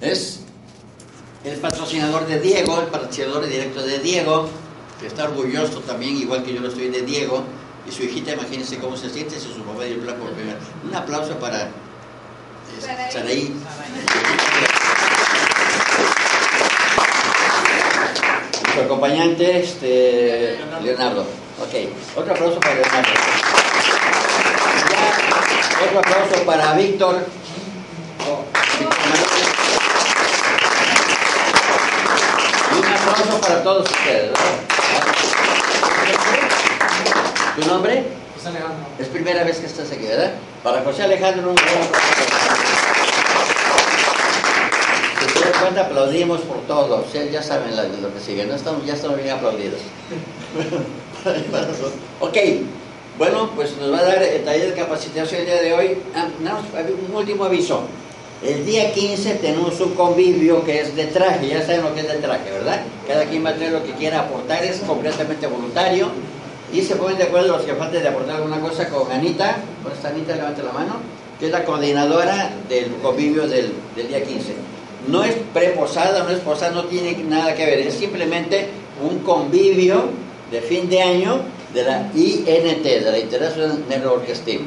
Es 0.00 0.40
el 1.44 1.58
patrocinador 1.58 2.26
de 2.26 2.40
Diego, 2.40 2.80
el 2.80 2.88
patrocinador 2.88 3.46
directo 3.46 3.82
de 3.82 3.98
Diego, 4.00 4.48
que 5.00 5.06
está 5.06 5.24
orgulloso 5.24 5.80
también, 5.80 6.16
igual 6.16 6.42
que 6.42 6.52
yo 6.52 6.60
lo 6.60 6.68
estoy, 6.68 6.88
de 6.88 7.02
Diego. 7.02 7.44
Y 7.88 7.92
su 7.92 8.02
hijita, 8.02 8.32
imagínense 8.32 8.78
cómo 8.78 8.96
se 8.96 9.08
siente 9.08 9.38
si 9.38 9.46
su 9.46 9.62
papá 9.62 9.84
dio 9.84 9.94
el 9.94 10.00
plan 10.00 10.16
por 10.16 10.32
primera. 10.32 10.58
Un 10.84 10.94
aplauso 10.94 11.38
para 11.38 11.70
Saraí. 13.10 13.54
Nuestro 18.62 18.82
acompañante, 18.84 19.60
este, 19.60 20.58
Leonardo. 20.82 21.22
Ok, 21.22 21.74
otro 22.16 22.34
aplauso 22.34 22.60
para 22.60 22.74
Leonardo. 22.74 23.08
Ya, 24.90 25.86
otro 25.86 25.98
aplauso 26.00 26.44
para 26.44 26.74
Víctor. 26.74 27.24
Aplauso 33.16 33.40
para 33.40 33.62
todos 33.62 33.90
ustedes. 33.90 34.30
¿Tu 37.56 37.66
nombre? 37.66 38.04
José 38.34 38.48
Alejandro. 38.48 38.86
Es 38.98 39.08
primera 39.08 39.44
vez 39.44 39.58
que 39.58 39.66
estás 39.66 39.90
aquí, 39.90 40.04
¿verdad? 40.04 40.32
Para 40.62 40.82
José 40.82 41.04
Alejandro, 41.04 41.50
un. 41.50 41.56
Si 45.18 45.28
se 45.28 45.40
dan 45.40 45.60
cuenta, 45.60 45.80
aplaudimos 45.82 46.40
por 46.42 46.58
todo. 46.66 47.04
Sea, 47.10 47.24
ya 47.24 47.42
saben 47.42 47.74
lo 47.74 48.12
que 48.12 48.20
sigue, 48.20 48.44
¿no? 48.46 48.54
Estamos, 48.54 48.84
ya 48.84 48.94
estamos 48.94 49.16
bien 49.16 49.30
aplaudidos. 49.30 49.80
ok, 52.20 52.36
bueno, 53.18 53.50
pues 53.54 53.76
nos 53.78 53.92
va 53.92 53.98
a 54.00 54.02
dar 54.02 54.22
el 54.22 54.44
taller 54.44 54.74
de 54.74 54.74
capacitación 54.74 55.40
el 55.40 55.46
día 55.46 55.62
de 55.62 55.72
hoy. 55.72 55.98
Ah, 56.14 56.28
un 57.08 57.14
último 57.14 57.44
aviso. 57.44 57.84
El 58.42 58.66
día 58.66 58.92
15 58.92 59.36
tenemos 59.36 59.80
un 59.80 59.94
convivio 59.94 60.62
que 60.62 60.80
es 60.80 60.94
de 60.94 61.06
traje, 61.06 61.48
ya 61.48 61.62
saben 61.62 61.82
lo 61.82 61.94
que 61.94 62.00
es 62.00 62.08
de 62.08 62.18
traje, 62.18 62.50
¿verdad? 62.50 62.82
Cada 63.08 63.24
quien 63.24 63.44
va 63.44 63.50
a 63.50 63.54
traer 63.54 63.72
lo 63.72 63.82
que 63.82 63.92
quiera 63.92 64.20
aportar, 64.20 64.62
es 64.62 64.80
completamente 64.80 65.46
voluntario. 65.46 66.08
Y 66.70 66.82
se 66.82 66.96
ponen 66.96 67.16
de 67.16 67.24
acuerdo 67.24 67.56
los 67.56 67.62
que 67.62 67.74
falten 67.74 68.02
de 68.02 68.08
aportar 68.08 68.36
alguna 68.36 68.60
cosa 68.60 68.88
con 68.88 69.10
Anita, 69.10 69.56
con 69.82 69.92
esta 69.92 70.08
Anita, 70.08 70.36
levante 70.36 70.62
la 70.62 70.72
mano, 70.72 70.96
que 71.40 71.46
es 71.46 71.52
la 71.52 71.64
coordinadora 71.64 72.50
del 72.68 72.92
convivio 72.96 73.48
del, 73.48 73.72
del 73.94 74.08
día 74.08 74.22
15. 74.22 74.54
No 75.08 75.24
es 75.24 75.34
preposada, 75.54 76.24
no 76.24 76.30
es 76.30 76.40
posada, 76.40 76.72
no 76.72 76.84
tiene 76.84 77.16
nada 77.24 77.54
que 77.54 77.64
ver, 77.64 77.78
es 77.78 77.94
simplemente 77.94 78.66
un 79.02 79.20
convivio 79.20 80.10
de 80.50 80.60
fin 80.60 80.90
de 80.90 81.00
año 81.00 81.40
de 81.72 81.84
la 81.84 82.10
INT, 82.14 82.82
de 82.82 83.10
la 83.10 83.18
International 83.18 83.82
Network 83.88 84.28
Steam. 84.34 84.66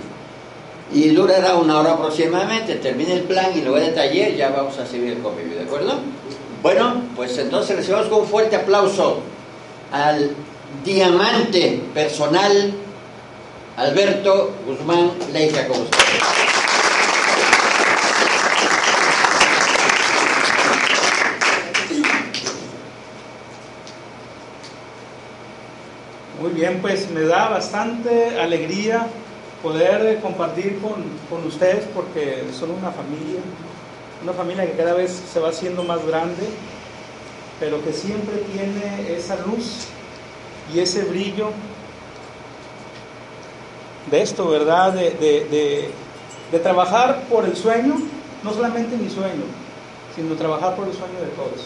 Y 0.92 1.10
durará 1.10 1.56
una 1.56 1.80
hora 1.80 1.94
aproximadamente, 1.94 2.76
termina 2.76 3.14
el 3.14 3.22
plan 3.22 3.52
y 3.56 3.62
luego 3.62 3.78
de 3.78 3.92
taller 3.92 4.36
ya 4.36 4.50
vamos 4.50 4.78
a 4.80 4.86
seguir 4.88 5.14
el 5.14 5.20
convivio, 5.20 5.56
¿de 5.56 5.64
acuerdo? 5.64 6.00
Bueno, 6.64 7.04
pues 7.16 7.38
entonces 7.38 7.78
recibamos 7.78 8.08
con 8.08 8.22
un 8.22 8.28
fuerte 8.28 8.56
aplauso 8.56 9.22
al 9.92 10.32
diamante 10.84 11.82
personal 11.94 12.74
Alberto 13.78 14.52
Guzmán 14.66 15.12
Leica 15.32 15.68
con 15.68 15.82
ustedes. 15.82 16.24
Muy 26.42 26.52
bien, 26.52 26.82
pues 26.82 27.10
me 27.12 27.22
da 27.22 27.50
bastante 27.50 28.40
alegría 28.40 29.08
poder 29.64 30.20
compartir 30.22 30.80
con, 30.80 31.04
con 31.30 31.46
ustedes 31.48 31.86
porque 31.94 32.44
son 32.58 32.72
una 32.72 32.92
familia, 32.92 33.40
una 34.24 34.34
familia 34.34 34.66
que 34.66 34.74
cada 34.78 34.94
vez 34.94 35.12
se 35.32 35.40
va 35.40 35.50
haciendo 35.50 35.84
más 35.84 36.06
grande, 36.06 36.44
pero 37.60 37.84
que 37.84 37.92
siempre 37.94 38.38
tiene 38.54 39.14
esa 39.18 39.36
luz 39.46 39.88
y 40.74 40.80
ese 40.80 41.04
brillo 41.04 41.50
de 44.10 44.22
esto, 44.22 44.48
¿verdad? 44.50 44.94
De, 44.94 45.12
de- 45.12 45.46
de- 45.50 45.90
de 46.52 46.60
trabajar 46.60 47.24
por 47.30 47.46
el 47.46 47.56
sueño, 47.56 47.96
no 48.44 48.54
solamente 48.54 48.98
mi 48.98 49.08
sueño, 49.10 49.44
sino 50.16 50.34
trabajar 50.36 50.76
por 50.76 50.88
el 50.88 50.94
sueño 50.94 51.20
de 51.20 51.28
todos. 51.36 51.64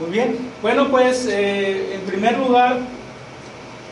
Muy 0.00 0.10
bien, 0.10 0.38
bueno 0.62 0.88
pues 0.90 1.26
eh, 1.26 1.94
en 1.96 2.00
primer 2.02 2.38
lugar 2.38 2.78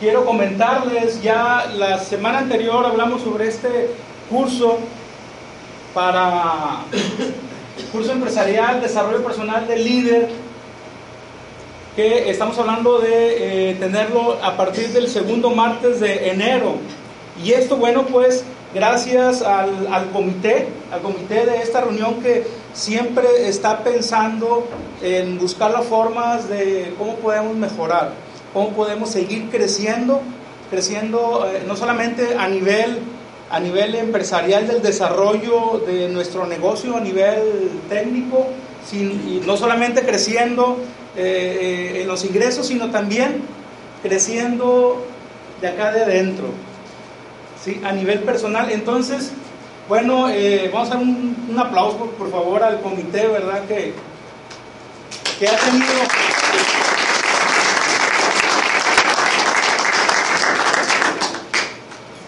quiero 0.04 0.26
comentarles, 0.26 1.22
ya 1.22 1.72
la 1.78 1.98
semana 1.98 2.40
anterior 2.40 2.84
hablamos 2.84 3.22
sobre 3.22 3.48
este 3.48 3.88
curso 4.28 4.76
para 5.94 6.82
curso 7.90 8.12
empresarial, 8.12 8.82
desarrollo 8.82 9.24
personal 9.24 9.66
del 9.66 9.82
líder, 9.82 10.28
que 11.96 12.28
estamos 12.28 12.58
hablando 12.58 12.98
de 12.98 13.70
eh, 13.70 13.74
tenerlo 13.76 14.36
a 14.42 14.58
partir 14.58 14.88
del 14.88 15.08
segundo 15.08 15.48
martes 15.52 16.00
de 16.00 16.28
enero. 16.28 16.74
Y 17.42 17.52
esto, 17.52 17.78
bueno, 17.78 18.04
pues 18.04 18.44
gracias 18.74 19.40
al, 19.40 19.86
al 19.90 20.10
comité, 20.10 20.68
al 20.92 21.00
comité 21.00 21.46
de 21.46 21.62
esta 21.62 21.80
reunión 21.80 22.20
que 22.20 22.46
siempre 22.74 23.48
está 23.48 23.82
pensando 23.82 24.68
en 25.00 25.38
buscar 25.38 25.70
las 25.70 25.86
formas 25.86 26.46
de 26.50 26.92
cómo 26.98 27.14
podemos 27.16 27.56
mejorar, 27.56 28.12
cómo 28.54 28.70
podemos 28.70 29.10
seguir 29.10 29.50
creciendo, 29.50 30.22
creciendo 30.70 31.46
eh, 31.52 31.62
no 31.66 31.76
solamente 31.76 32.36
a 32.38 32.48
nivel, 32.48 33.00
a 33.50 33.60
nivel 33.60 33.94
empresarial 33.96 34.66
del 34.66 34.80
desarrollo 34.80 35.82
de 35.86 36.08
nuestro 36.08 36.46
negocio, 36.46 36.96
a 36.96 37.00
nivel 37.00 37.70
técnico, 37.90 38.46
sin- 38.88 39.10
y 39.28 39.42
no 39.46 39.56
solamente 39.58 40.02
creciendo 40.02 40.78
eh, 41.16 41.90
eh, 41.96 42.02
en 42.02 42.08
los 42.08 42.24
ingresos, 42.24 42.66
sino 42.68 42.90
también 42.90 43.42
creciendo 44.02 45.04
de 45.60 45.68
acá 45.68 45.90
de 45.92 46.02
adentro, 46.04 46.46
¿sí? 47.62 47.80
a 47.84 47.92
nivel 47.92 48.20
personal. 48.20 48.70
Entonces, 48.70 49.32
bueno, 49.88 50.28
vamos 50.72 50.88
a 50.90 50.94
dar 50.94 51.02
un, 51.02 51.36
un 51.50 51.58
aplauso 51.58 51.96
por, 51.98 52.10
por 52.10 52.30
favor 52.30 52.62
al 52.62 52.80
comité, 52.80 53.26
¿verdad? 53.26 53.64
Que, 53.66 53.92
que 55.38 55.48
ha 55.48 55.56
tenido... 55.58 56.83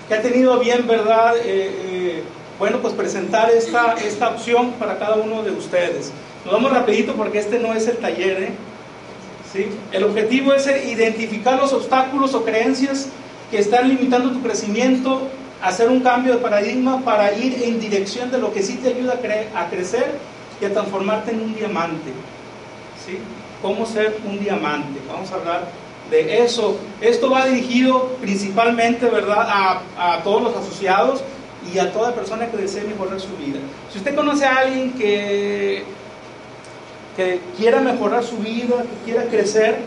que 0.09 0.15
ha 0.15 0.23
tenido 0.23 0.59
bien, 0.59 0.87
¿verdad? 0.87 1.37
Eh, 1.39 1.43
eh, 1.45 2.23
bueno, 2.59 2.79
pues 2.79 2.95
presentar 2.95 3.51
esta, 3.51 3.95
esta 3.95 4.31
opción 4.31 4.73
para 4.73 4.99
cada 4.99 5.17
uno 5.17 5.43
de 5.43 5.51
ustedes. 5.51 6.11
Nos 6.45 6.55
vamos 6.55 6.73
rapidito 6.73 7.15
porque 7.15 7.39
este 7.39 7.59
no 7.59 7.75
es 7.75 7.87
el 7.89 7.97
taller, 7.99 8.43
¿eh? 8.45 8.51
¿Sí? 9.53 9.67
El 9.93 10.05
objetivo 10.05 10.53
es 10.55 10.67
eh, 10.67 10.91
identificar 10.91 11.59
los 11.61 11.73
obstáculos 11.73 12.35
o 12.35 12.45
creencias 12.45 13.09
que 13.51 13.59
están 13.59 13.89
limitando 13.89 14.31
tu 14.31 14.43
crecimiento, 14.43 15.29
hacer 15.63 15.89
un 15.89 16.01
cambio 16.01 16.33
de 16.35 16.39
paradigma 16.39 17.01
para 17.05 17.33
ir 17.37 17.63
en 17.65 17.81
dirección 17.81 18.31
de 18.31 18.39
lo 18.39 18.53
que 18.53 18.63
sí 18.63 18.75
te 18.77 18.89
ayuda 18.89 19.15
a, 19.15 19.23
cre- 19.23 19.47
a 19.55 19.69
crecer 19.69 20.13
y 20.61 20.65
a 20.65 20.73
transformarte 20.73 21.33
en 21.33 21.41
un 21.41 21.55
diamante. 21.55 22.11
¿Sí? 23.05 23.19
¿Cómo 23.63 23.87
ser 23.87 24.19
un 24.27 24.39
diamante? 24.39 25.01
Vamos 25.09 25.31
a 25.31 25.35
hablar 25.37 25.69
de 26.11 26.43
eso. 26.45 26.79
Esto 27.01 27.31
va 27.31 27.47
dirigido 27.47 28.17
principalmente, 28.21 29.07
¿verdad?, 29.07 29.47
a, 29.49 29.83
a 29.99 30.23
todos 30.23 30.43
los 30.43 30.57
asociados 30.57 31.23
y 31.73 31.79
a 31.79 31.93
toda 31.93 32.15
persona 32.15 32.47
que 32.47 32.57
desee 32.57 32.85
mejorar 32.85 33.21
su 33.21 33.37
vida. 33.37 33.59
Si 33.93 33.99
usted 33.99 34.15
conoce 34.15 34.45
a 34.45 34.59
alguien 34.59 34.93
que, 34.93 35.85
que 37.17 37.41
quiera 37.57 37.81
mejorar 37.81 38.23
su 38.23 38.39
vida, 38.39 38.83
que 38.83 39.11
quiera 39.11 39.29
crecer, 39.29 39.79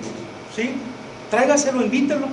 ¿sí? 0.56 0.72
Tráigaselo, 1.31 1.81
invítelo. 1.81 2.28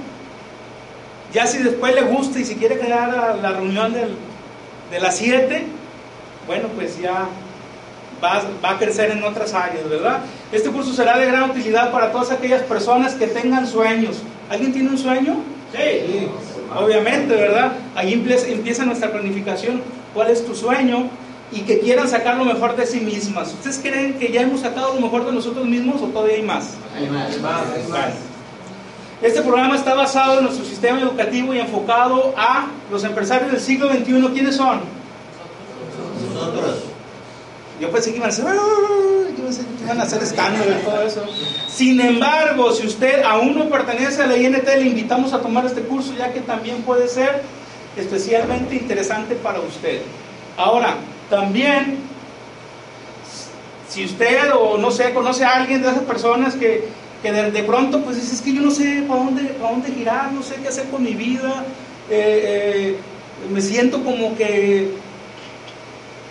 Ya 1.32 1.46
si 1.46 1.62
después 1.62 1.94
le 1.94 2.02
gusta 2.02 2.38
y 2.38 2.44
si 2.44 2.56
quiere 2.56 2.78
quedar 2.78 3.10
a 3.10 3.36
la 3.36 3.52
reunión 3.52 3.92
de 3.92 5.00
las 5.00 5.16
7, 5.16 5.66
bueno, 6.46 6.68
pues 6.74 6.98
ya 6.98 7.28
va, 8.22 8.42
va 8.64 8.70
a 8.70 8.78
crecer 8.78 9.10
en 9.10 9.22
otras 9.22 9.54
áreas, 9.54 9.88
¿verdad? 9.88 10.20
Este 10.52 10.70
curso 10.70 10.92
será 10.92 11.18
de 11.18 11.26
gran 11.26 11.50
utilidad 11.50 11.90
para 11.90 12.12
todas 12.12 12.30
aquellas 12.30 12.62
personas 12.62 13.14
que 13.14 13.26
tengan 13.26 13.66
sueños. 13.66 14.22
¿Alguien 14.50 14.72
tiene 14.72 14.90
un 14.90 14.98
sueño? 14.98 15.36
Sí, 15.72 16.28
obviamente, 16.74 17.34
¿verdad? 17.34 17.72
Ahí 17.94 18.12
empieza, 18.12 18.84
nuestra 18.84 19.10
planificación. 19.10 19.82
¿Cuál 20.14 20.30
es 20.30 20.44
tu 20.46 20.54
sueño? 20.54 21.08
Y 21.52 21.60
que 21.60 21.78
quieran 21.80 22.08
sacar 22.08 22.36
lo 22.36 22.44
mejor 22.44 22.76
de 22.76 22.86
sí 22.86 23.00
mismas. 23.00 23.52
¿Ustedes 23.52 23.78
creen 23.80 24.14
que 24.14 24.32
ya 24.32 24.42
hemos 24.42 24.60
sacado 24.60 24.94
lo 24.94 25.00
mejor 25.00 25.26
de 25.26 25.32
nosotros 25.32 25.66
mismos 25.66 26.02
o 26.02 26.06
todavía 26.06 26.36
hay 26.36 26.42
más? 26.42 26.74
Hay 26.96 27.08
más. 27.08 27.42
Vale. 27.42 28.12
Este 29.22 29.40
programa 29.42 29.76
está 29.76 29.94
basado 29.94 30.38
en 30.38 30.44
nuestro 30.44 30.64
sistema 30.64 31.00
educativo 31.00 31.54
y 31.54 31.58
enfocado 31.58 32.34
a 32.36 32.66
los 32.90 33.02
empresarios 33.04 33.50
del 33.50 33.60
siglo 33.60 33.88
XXI. 33.88 34.28
¿Quiénes 34.32 34.56
son? 34.56 34.80
Nosotros. 37.80 37.80
Yo 37.80 37.90
pensé 37.90 38.10
que 38.10 38.16
iban 38.16 38.28
a 38.28 38.32
hacer, 38.32 38.44
yo 39.36 39.44
pensé 39.44 39.62
que 39.62 39.84
iban 39.84 40.00
a 40.00 40.02
hacer 40.02 40.22
escándalo 40.22 40.70
y 40.70 40.84
todo 40.84 41.02
eso. 41.02 41.24
Sin 41.68 42.00
embargo, 42.00 42.72
si 42.72 42.86
usted 42.86 43.22
aún 43.22 43.58
no 43.58 43.68
pertenece 43.68 44.22
a 44.22 44.26
la 44.26 44.36
INT, 44.36 44.66
le 44.66 44.82
invitamos 44.82 45.32
a 45.32 45.40
tomar 45.40 45.66
este 45.66 45.82
curso, 45.82 46.14
ya 46.16 46.32
que 46.32 46.40
también 46.40 46.82
puede 46.82 47.08
ser 47.08 47.42
especialmente 47.96 48.76
interesante 48.76 49.34
para 49.34 49.60
usted. 49.60 50.02
Ahora, 50.56 50.96
también 51.30 51.98
Si 53.88 54.04
usted 54.04 54.52
o 54.52 54.76
no 54.78 54.90
sé, 54.90 55.14
conoce 55.14 55.44
a 55.44 55.56
alguien 55.56 55.80
de 55.80 55.88
esas 55.88 56.02
personas 56.02 56.54
que, 56.54 56.84
que 57.22 57.32
de, 57.32 57.62
pronto 57.62 58.02
pues 58.02 58.16
dice, 58.16 58.34
es 58.34 58.42
que 58.42 58.52
yo 58.52 58.60
no 58.60 58.70
sé 58.70 59.04
para 59.08 59.20
dónde, 59.22 59.44
para 59.44 59.70
dónde 59.70 59.92
girar, 59.92 60.32
no 60.32 60.42
sé 60.42 60.56
qué 60.56 60.68
hacer 60.68 60.86
con 60.90 61.02
mi 61.02 61.14
vida, 61.14 61.64
eh, 62.10 62.96
eh, 62.96 62.96
me 63.50 63.60
siento 63.62 64.02
como 64.02 64.36
que, 64.36 64.90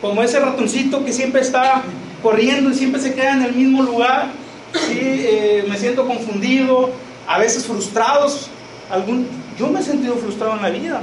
como 0.01 0.21
ese 0.21 0.39
ratoncito 0.39 1.03
que 1.03 1.13
siempre 1.13 1.41
está 1.41 1.83
corriendo 2.21 2.69
y 2.69 2.73
siempre 2.73 3.01
se 3.01 3.13
queda 3.13 3.33
en 3.33 3.43
el 3.43 3.53
mismo 3.53 3.83
lugar, 3.83 4.31
¿sí? 4.87 4.99
Eh, 4.99 5.65
me 5.69 5.77
siento 5.77 6.07
confundido, 6.07 6.89
a 7.27 7.37
veces 7.37 7.65
frustrados, 7.65 8.49
algún, 8.89 9.27
yo 9.57 9.67
me 9.67 9.79
he 9.79 9.83
sentido 9.83 10.15
frustrado 10.15 10.55
en 10.55 10.61
la 10.61 10.69
vida, 10.69 11.01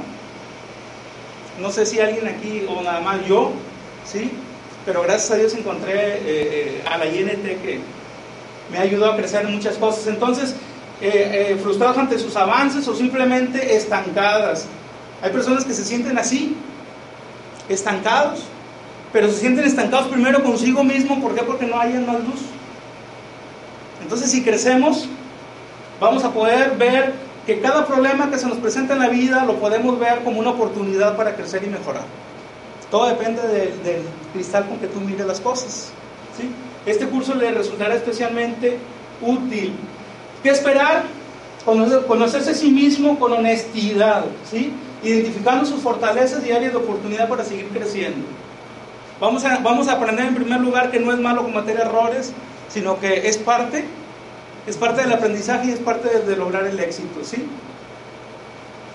no 1.60 1.70
sé 1.70 1.86
si 1.86 2.00
alguien 2.00 2.26
aquí 2.28 2.64
o 2.68 2.82
nada 2.82 3.00
más 3.00 3.26
yo, 3.26 3.52
¿sí? 4.04 4.30
Pero 4.84 5.02
gracias 5.02 5.30
a 5.30 5.36
Dios 5.36 5.54
encontré 5.54 6.82
a 6.90 6.98
la 6.98 7.06
INT 7.06 7.44
que 7.62 7.80
me 8.72 8.78
ha 8.78 8.82
ayudado 8.82 9.12
a 9.12 9.16
crecer 9.16 9.44
en 9.44 9.54
muchas 9.54 9.76
cosas. 9.76 10.06
Entonces, 10.06 10.54
eh, 11.00 11.50
eh, 11.50 11.58
frustrados 11.60 11.98
ante 11.98 12.18
sus 12.18 12.34
avances 12.36 12.86
o 12.88 12.94
simplemente 12.94 13.76
estancadas. 13.76 14.66
Hay 15.20 15.30
personas 15.30 15.64
que 15.64 15.74
se 15.74 15.84
sienten 15.84 16.16
así, 16.18 16.56
estancados, 17.68 18.40
pero 19.12 19.28
se 19.28 19.40
sienten 19.40 19.64
estancados 19.64 20.08
primero 20.08 20.42
consigo 20.42 20.82
mismo. 20.82 21.20
¿Por 21.20 21.34
qué? 21.34 21.42
Porque 21.42 21.66
no 21.66 21.78
hay 21.78 21.92
más 21.94 22.20
luz. 22.20 22.40
Entonces, 24.02 24.30
si 24.30 24.42
crecemos, 24.42 25.08
vamos 26.00 26.24
a 26.24 26.32
poder 26.32 26.76
ver 26.76 27.12
que 27.46 27.60
cada 27.60 27.86
problema 27.86 28.30
que 28.30 28.38
se 28.38 28.46
nos 28.46 28.58
presenta 28.58 28.94
en 28.94 29.00
la 29.00 29.08
vida 29.08 29.44
lo 29.44 29.56
podemos 29.56 29.98
ver 29.98 30.22
como 30.22 30.40
una 30.40 30.50
oportunidad 30.50 31.16
para 31.16 31.34
crecer 31.34 31.62
y 31.64 31.68
mejorar. 31.68 32.04
Todo 32.90 33.08
depende 33.08 33.42
del 33.42 34.02
cristal 34.32 34.66
con 34.68 34.78
que 34.78 34.86
tú 34.86 35.00
mires 35.00 35.26
las 35.26 35.40
cosas. 35.40 35.92
¿sí? 36.36 36.50
Este 36.84 37.06
curso 37.06 37.34
le 37.34 37.50
resultará 37.50 37.94
especialmente 37.94 38.78
útil. 39.20 39.74
¿Qué 40.42 40.50
esperar? 40.50 41.04
conocerse 41.64 42.50
a 42.50 42.54
sí 42.54 42.72
mismo 42.72 43.20
con 43.20 43.32
honestidad, 43.32 44.24
¿sí? 44.50 44.72
identificando 45.02 45.64
sus 45.64 45.80
fortalezas 45.80 46.44
y 46.44 46.50
áreas 46.50 46.72
de 46.72 46.78
oportunidad 46.78 47.28
para 47.28 47.44
seguir 47.44 47.68
creciendo. 47.68 48.26
Vamos 49.22 49.44
a, 49.44 49.58
vamos 49.58 49.86
a 49.86 49.92
aprender 49.92 50.26
en 50.26 50.34
primer 50.34 50.58
lugar 50.58 50.90
que 50.90 50.98
no 50.98 51.12
es 51.12 51.18
malo 51.20 51.44
cometer 51.44 51.78
errores, 51.78 52.32
sino 52.68 52.98
que 52.98 53.28
es 53.28 53.36
parte, 53.38 53.84
es 54.66 54.76
parte 54.76 55.02
del 55.02 55.12
aprendizaje 55.12 55.68
y 55.68 55.70
es 55.70 55.78
parte 55.78 56.08
de, 56.22 56.36
lograr 56.36 56.66
el 56.66 56.80
éxito. 56.80 57.22
¿sí? 57.22 57.46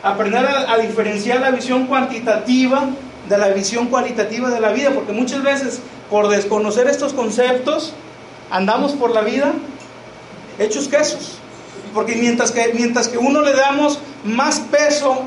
Aprender 0.04 0.46
a 0.46 0.78
diferenciar 0.80 1.40
la 1.40 1.52
visión 1.52 1.88
cuantitativa 1.88 2.90
de 3.30 3.38
la 3.38 3.48
visión 3.52 3.88
cualitativa 3.88 4.50
de 4.50 4.60
la 4.60 4.74
vida, 4.74 4.92
porque 4.94 5.14
muchas 5.14 5.44
veces 5.44 5.80
por 6.10 6.28
desconocer 6.28 6.88
estos 6.88 7.14
conceptos 7.14 7.94
andamos 8.52 8.92
por 8.96 9.12
la 9.12 9.22
vida 9.22 9.54
hechos 10.60 10.90
quesos. 10.90 11.38
Porque 11.94 12.18
mientras 12.18 12.52
que, 12.52 12.74
mientras 12.74 13.08
que 13.08 13.18
uno 13.18 13.44
le 13.44 13.54
damos 13.54 14.00
más 14.26 14.60
peso 14.60 15.22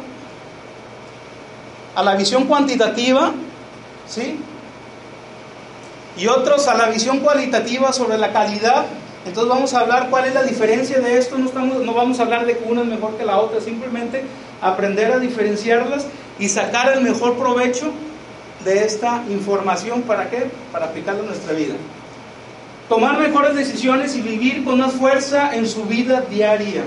a 1.94 2.02
la 2.02 2.16
visión 2.16 2.44
cuantitativa, 2.44 3.32
¿sí? 4.06 4.38
Y 6.16 6.26
otros 6.26 6.68
a 6.68 6.74
la 6.74 6.86
visión 6.86 7.20
cualitativa 7.20 7.92
sobre 7.92 8.18
la 8.18 8.32
calidad, 8.32 8.86
entonces 9.26 9.48
vamos 9.48 9.74
a 9.74 9.80
hablar 9.80 10.08
cuál 10.10 10.26
es 10.26 10.34
la 10.34 10.42
diferencia 10.42 10.98
de 10.98 11.18
esto, 11.18 11.38
no, 11.38 11.46
estamos, 11.46 11.82
no 11.84 11.94
vamos 11.94 12.18
a 12.20 12.22
hablar 12.22 12.46
de 12.46 12.58
que 12.58 12.64
una 12.64 12.82
es 12.82 12.86
mejor 12.86 13.16
que 13.16 13.24
la 13.24 13.38
otra, 13.38 13.60
simplemente 13.60 14.24
aprender 14.60 15.12
a 15.12 15.18
diferenciarlas 15.18 16.06
y 16.38 16.48
sacar 16.48 16.92
el 16.92 17.02
mejor 17.02 17.36
provecho 17.36 17.92
de 18.64 18.84
esta 18.84 19.22
información. 19.30 20.02
¿Para 20.02 20.30
qué? 20.30 20.50
Para 20.72 20.86
aplicarla 20.86 21.20
en 21.20 21.26
nuestra 21.26 21.52
vida. 21.52 21.74
Tomar 22.88 23.18
mejores 23.18 23.54
decisiones 23.54 24.16
y 24.16 24.20
vivir 24.20 24.64
con 24.64 24.78
más 24.78 24.92
fuerza 24.92 25.54
en 25.54 25.68
su 25.68 25.84
vida 25.84 26.22
diaria. 26.22 26.82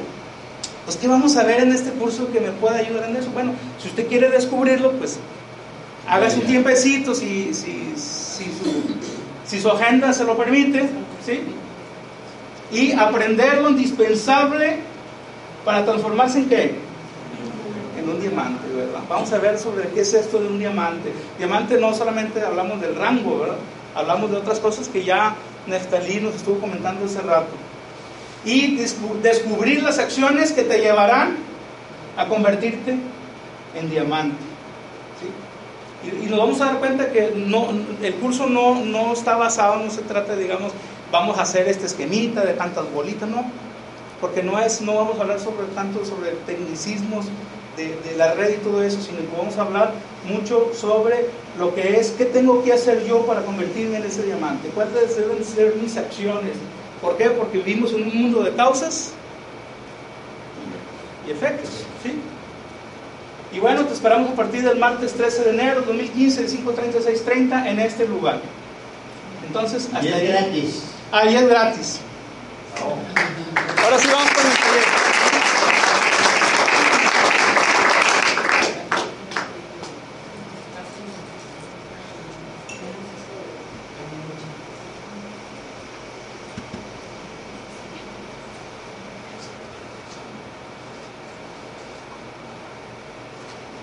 Pues, 0.85 0.97
¿qué 0.97 1.07
vamos 1.07 1.37
a 1.37 1.43
ver 1.43 1.61
en 1.61 1.71
este 1.71 1.91
curso 1.91 2.29
que 2.31 2.41
me 2.41 2.51
pueda 2.51 2.77
ayudar 2.77 3.09
en 3.09 3.15
eso? 3.15 3.29
Bueno, 3.31 3.53
si 3.81 3.87
usted 3.87 4.07
quiere 4.07 4.29
descubrirlo, 4.29 4.91
pues 4.93 5.17
haga 6.07 6.29
su 6.29 6.41
tiempecito, 6.41 7.15
si, 7.15 7.53
si, 7.53 7.93
si, 7.95 8.43
su, 8.43 8.72
si 9.53 9.61
su 9.61 9.69
agenda 9.69 10.11
se 10.13 10.23
lo 10.23 10.35
permite, 10.35 10.89
¿sí? 11.23 11.41
Y 12.71 12.91
aprender 12.93 13.61
lo 13.61 13.69
indispensable 13.69 14.77
para 15.63 15.85
transformarse 15.85 16.39
en 16.39 16.49
qué? 16.49 16.75
En 17.99 18.09
un 18.09 18.19
diamante, 18.19 18.67
¿verdad? 18.75 19.01
Vamos 19.07 19.31
a 19.31 19.37
ver 19.37 19.59
sobre 19.59 19.89
qué 19.89 20.01
es 20.01 20.11
esto 20.15 20.39
de 20.39 20.47
un 20.47 20.57
diamante. 20.57 21.13
Diamante 21.37 21.79
no 21.79 21.93
solamente 21.93 22.41
hablamos 22.41 22.81
del 22.81 22.95
rango, 22.95 23.41
¿verdad? 23.41 23.57
Hablamos 23.93 24.31
de 24.31 24.37
otras 24.37 24.59
cosas 24.59 24.87
que 24.87 25.03
ya 25.03 25.35
Neftalí 25.67 26.19
nos 26.19 26.33
estuvo 26.33 26.57
comentando 26.57 27.05
hace 27.05 27.21
rato. 27.21 27.51
Y 28.45 28.77
descubrir 29.21 29.83
las 29.83 29.99
acciones 29.99 30.51
que 30.51 30.63
te 30.63 30.79
llevarán 30.79 31.35
a 32.17 32.27
convertirte 32.27 32.95
en 33.75 33.89
diamante. 33.91 34.52
Y, 36.05 36.27
nos 36.27 36.39
vamos 36.39 36.61
a 36.61 36.65
dar 36.65 36.79
cuenta 36.79 37.11
que 37.11 37.33
no, 37.35 37.69
el 38.01 38.15
curso 38.15 38.47
no, 38.47 38.83
no 38.83 39.13
está 39.13 39.37
basado, 39.37 39.83
no 39.83 39.89
se 39.89 40.01
trata, 40.01 40.35
digamos, 40.35 40.73
vamos 41.11 41.37
a 41.37 41.43
hacer 41.43 41.67
este 41.67 41.85
esquemita 41.85 42.43
de 42.43 42.53
tantas 42.53 42.91
bolitas, 42.91 43.29
no. 43.29 43.45
Porque 44.19 44.41
no, 44.41 44.59
es, 44.59 44.81
no 44.81 44.95
vamos 44.95 45.17
a 45.17 45.21
hablar 45.21 45.39
sobre 45.39 45.67
tanto 45.75 46.05
sobre 46.05 46.31
tecnicismos 46.45 47.25
de, 47.77 48.15
la 48.17 48.33
red 48.33 48.55
y 48.55 48.57
todo 48.57 48.83
eso, 48.83 49.01
sino 49.01 49.19
que 49.19 49.37
vamos 49.37 49.57
a 49.57 49.63
hablar 49.63 49.93
mucho 50.27 50.71
sobre 50.73 51.27
lo 51.57 51.73
que 51.73 51.99
es, 51.99 52.11
qué 52.11 52.25
tengo 52.25 52.63
que 52.63 52.73
hacer 52.73 53.05
yo 53.05 53.25
para 53.25 53.43
convertirme 53.43 53.97
en 53.97 54.03
ese 54.03 54.23
diamante, 54.23 54.69
cuáles 54.69 55.15
deben 55.17 55.43
ser 55.43 55.75
mis 55.75 55.97
acciones. 55.97 56.53
¿Por 57.01 57.17
qué? 57.17 57.29
Porque 57.31 57.57
vivimos 57.57 57.91
en 57.93 58.03
un 58.03 58.21
mundo 58.21 58.43
de 58.43 58.53
causas 58.53 59.11
y 61.27 61.31
efectos. 61.31 61.69
¿sí? 62.01 62.13
Y 63.53 63.59
bueno, 63.59 63.85
te 63.85 63.93
esperamos 63.93 64.31
a 64.31 64.35
partir 64.35 64.63
del 64.63 64.79
martes 64.79 65.13
13 65.13 65.43
de 65.43 65.49
enero 65.51 65.81
de 65.81 65.85
2015, 65.85 66.41
de 66.41 66.49
5.30 66.49 66.73
a 66.73 67.11
6.30 67.11 67.67
en 67.67 67.79
este 67.79 68.07
lugar. 68.07 68.41
Entonces, 69.45 69.89
hasta 69.93 70.03
y 70.03 70.11
es 70.11 70.27
gratis. 70.27 70.83
Ahí 71.11 71.35
es 71.35 71.47
gratis. 71.47 71.99
Ahora 73.83 73.99
sí 73.99 74.07
vamos 74.11 74.31
con 74.31 74.45
el 74.45 74.57
proyecto. 74.57 75.02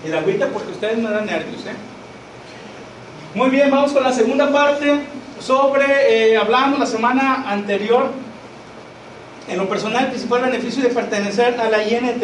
Y 0.04 0.08
la 0.08 0.18
agüita 0.18 0.48
porque 0.48 0.72
ustedes 0.72 0.98
me 0.98 1.10
dan 1.10 1.26
nervios, 1.26 1.64
¿eh? 1.66 1.74
Muy 3.34 3.50
bien, 3.50 3.70
vamos 3.70 3.92
con 3.92 4.02
la 4.02 4.12
segunda 4.12 4.50
parte 4.50 5.00
sobre, 5.40 6.32
eh, 6.32 6.36
hablamos 6.36 6.78
la 6.78 6.86
semana 6.86 7.50
anterior, 7.50 8.10
en 9.48 9.58
lo 9.58 9.68
personal, 9.68 10.04
el 10.04 10.10
principal 10.10 10.42
beneficio 10.42 10.82
de 10.82 10.90
pertenecer 10.90 11.60
a 11.60 11.68
la 11.68 11.82
INT. 11.82 12.22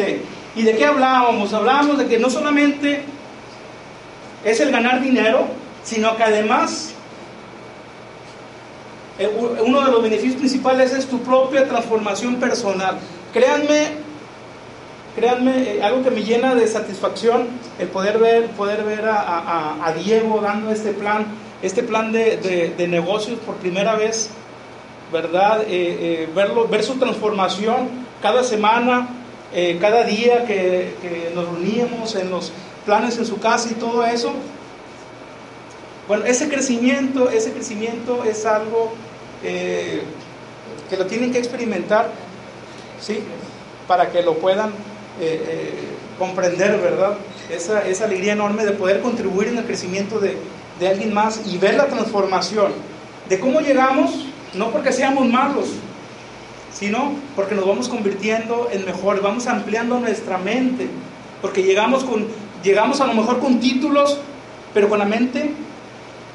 ¿Y 0.55 0.63
de 0.63 0.75
qué 0.75 0.85
hablábamos? 0.85 1.53
Hablábamos 1.53 1.97
de 1.97 2.07
que 2.07 2.19
no 2.19 2.29
solamente 2.29 3.03
es 4.43 4.59
el 4.59 4.71
ganar 4.71 5.01
dinero, 5.01 5.45
sino 5.83 6.15
que 6.17 6.23
además 6.23 6.93
eh, 9.19 9.29
uno 9.65 9.81
de 9.81 9.91
los 9.91 10.03
beneficios 10.03 10.35
principales 10.35 10.93
es 10.93 11.07
tu 11.07 11.19
propia 11.19 11.67
transformación 11.67 12.35
personal. 12.35 12.97
Créanme, 13.33 14.06
créanme, 15.17 15.77
eh, 15.77 15.83
algo 15.83 16.03
que 16.03 16.11
me 16.11 16.23
llena 16.23 16.53
de 16.53 16.67
satisfacción 16.67 17.47
el 17.79 17.87
poder 17.87 18.19
ver, 18.19 18.51
poder 18.51 18.83
ver 18.83 19.05
a, 19.09 19.93
Diego 19.97 20.39
dando 20.41 20.69
este 20.69 20.93
plan, 20.93 21.25
este 21.63 21.81
plan 21.81 22.11
de, 22.11 22.87
negocios 22.87 23.39
por 23.39 23.55
primera 23.55 23.95
vez, 23.95 24.29
¿verdad? 25.11 25.61
Eh, 25.61 25.67
eh, 25.69 26.29
verlo, 26.35 26.67
ver 26.67 26.83
su 26.83 26.99
transformación 26.99 27.89
cada 28.21 28.43
semana, 28.43 29.09
cada 29.81 30.03
día 30.03 30.45
que, 30.45 30.93
que, 31.01 31.31
nos 31.33 31.45
reuníamos 31.45 32.15
en 32.15 32.29
los 32.29 32.51
planes 32.85 33.17
en 33.17 33.25
su 33.25 33.39
casa 33.39 33.69
y 33.71 33.75
todo 33.75 34.05
eso. 34.05 34.33
Bueno, 36.07 36.25
ese 36.25 36.47
crecimiento, 36.47 37.29
ese 37.29 37.53
crecimiento 37.53 38.23
es 38.23 38.45
algo 38.45 38.93
que 39.41 40.97
lo 40.97 41.07
tienen 41.07 41.31
que 41.31 41.39
experimentar, 41.39 42.11
¿sí? 43.01 43.19
Para 43.87 44.11
que 44.11 44.21
lo 44.21 44.35
puedan 44.35 44.71
eh, 45.19 45.43
eh, 45.47 45.73
comprender, 46.17 46.79
¿verdad? 46.79 47.17
Esa, 47.49 47.87
esa, 47.87 48.05
alegría 48.05 48.33
enorme 48.33 48.65
de 48.65 48.71
poder 48.71 49.01
contribuir 49.01 49.49
en 49.49 49.57
el 49.57 49.65
crecimiento 49.65 50.19
de, 50.19 50.37
de 50.79 50.87
alguien 50.87 51.13
más 51.13 51.41
y 51.45 51.57
ver 51.57 51.75
la 51.75 51.87
transformación 51.87 52.71
de 53.29 53.39
cómo 53.39 53.61
llegamos, 53.61 54.25
no 54.53 54.71
porque 54.71 54.91
seamos 54.91 55.27
malos, 55.27 55.67
sino 56.73 57.13
porque 57.35 57.55
nos 57.55 57.65
vamos 57.65 57.89
convirtiendo 57.89 58.69
en 58.71 58.85
mejores, 58.85 59.21
vamos 59.21 59.47
ampliando 59.47 59.99
nuestra 59.99 60.37
mente, 60.37 60.87
porque 61.41 61.63
llegamos, 61.63 62.03
con, 62.03 62.27
llegamos 62.63 63.01
a 63.01 63.07
lo 63.07 63.13
mejor 63.13 63.39
con 63.39 63.59
títulos, 63.59 64.19
pero 64.73 64.89
con 64.89 64.99
la 64.99 65.05
mente 65.05 65.51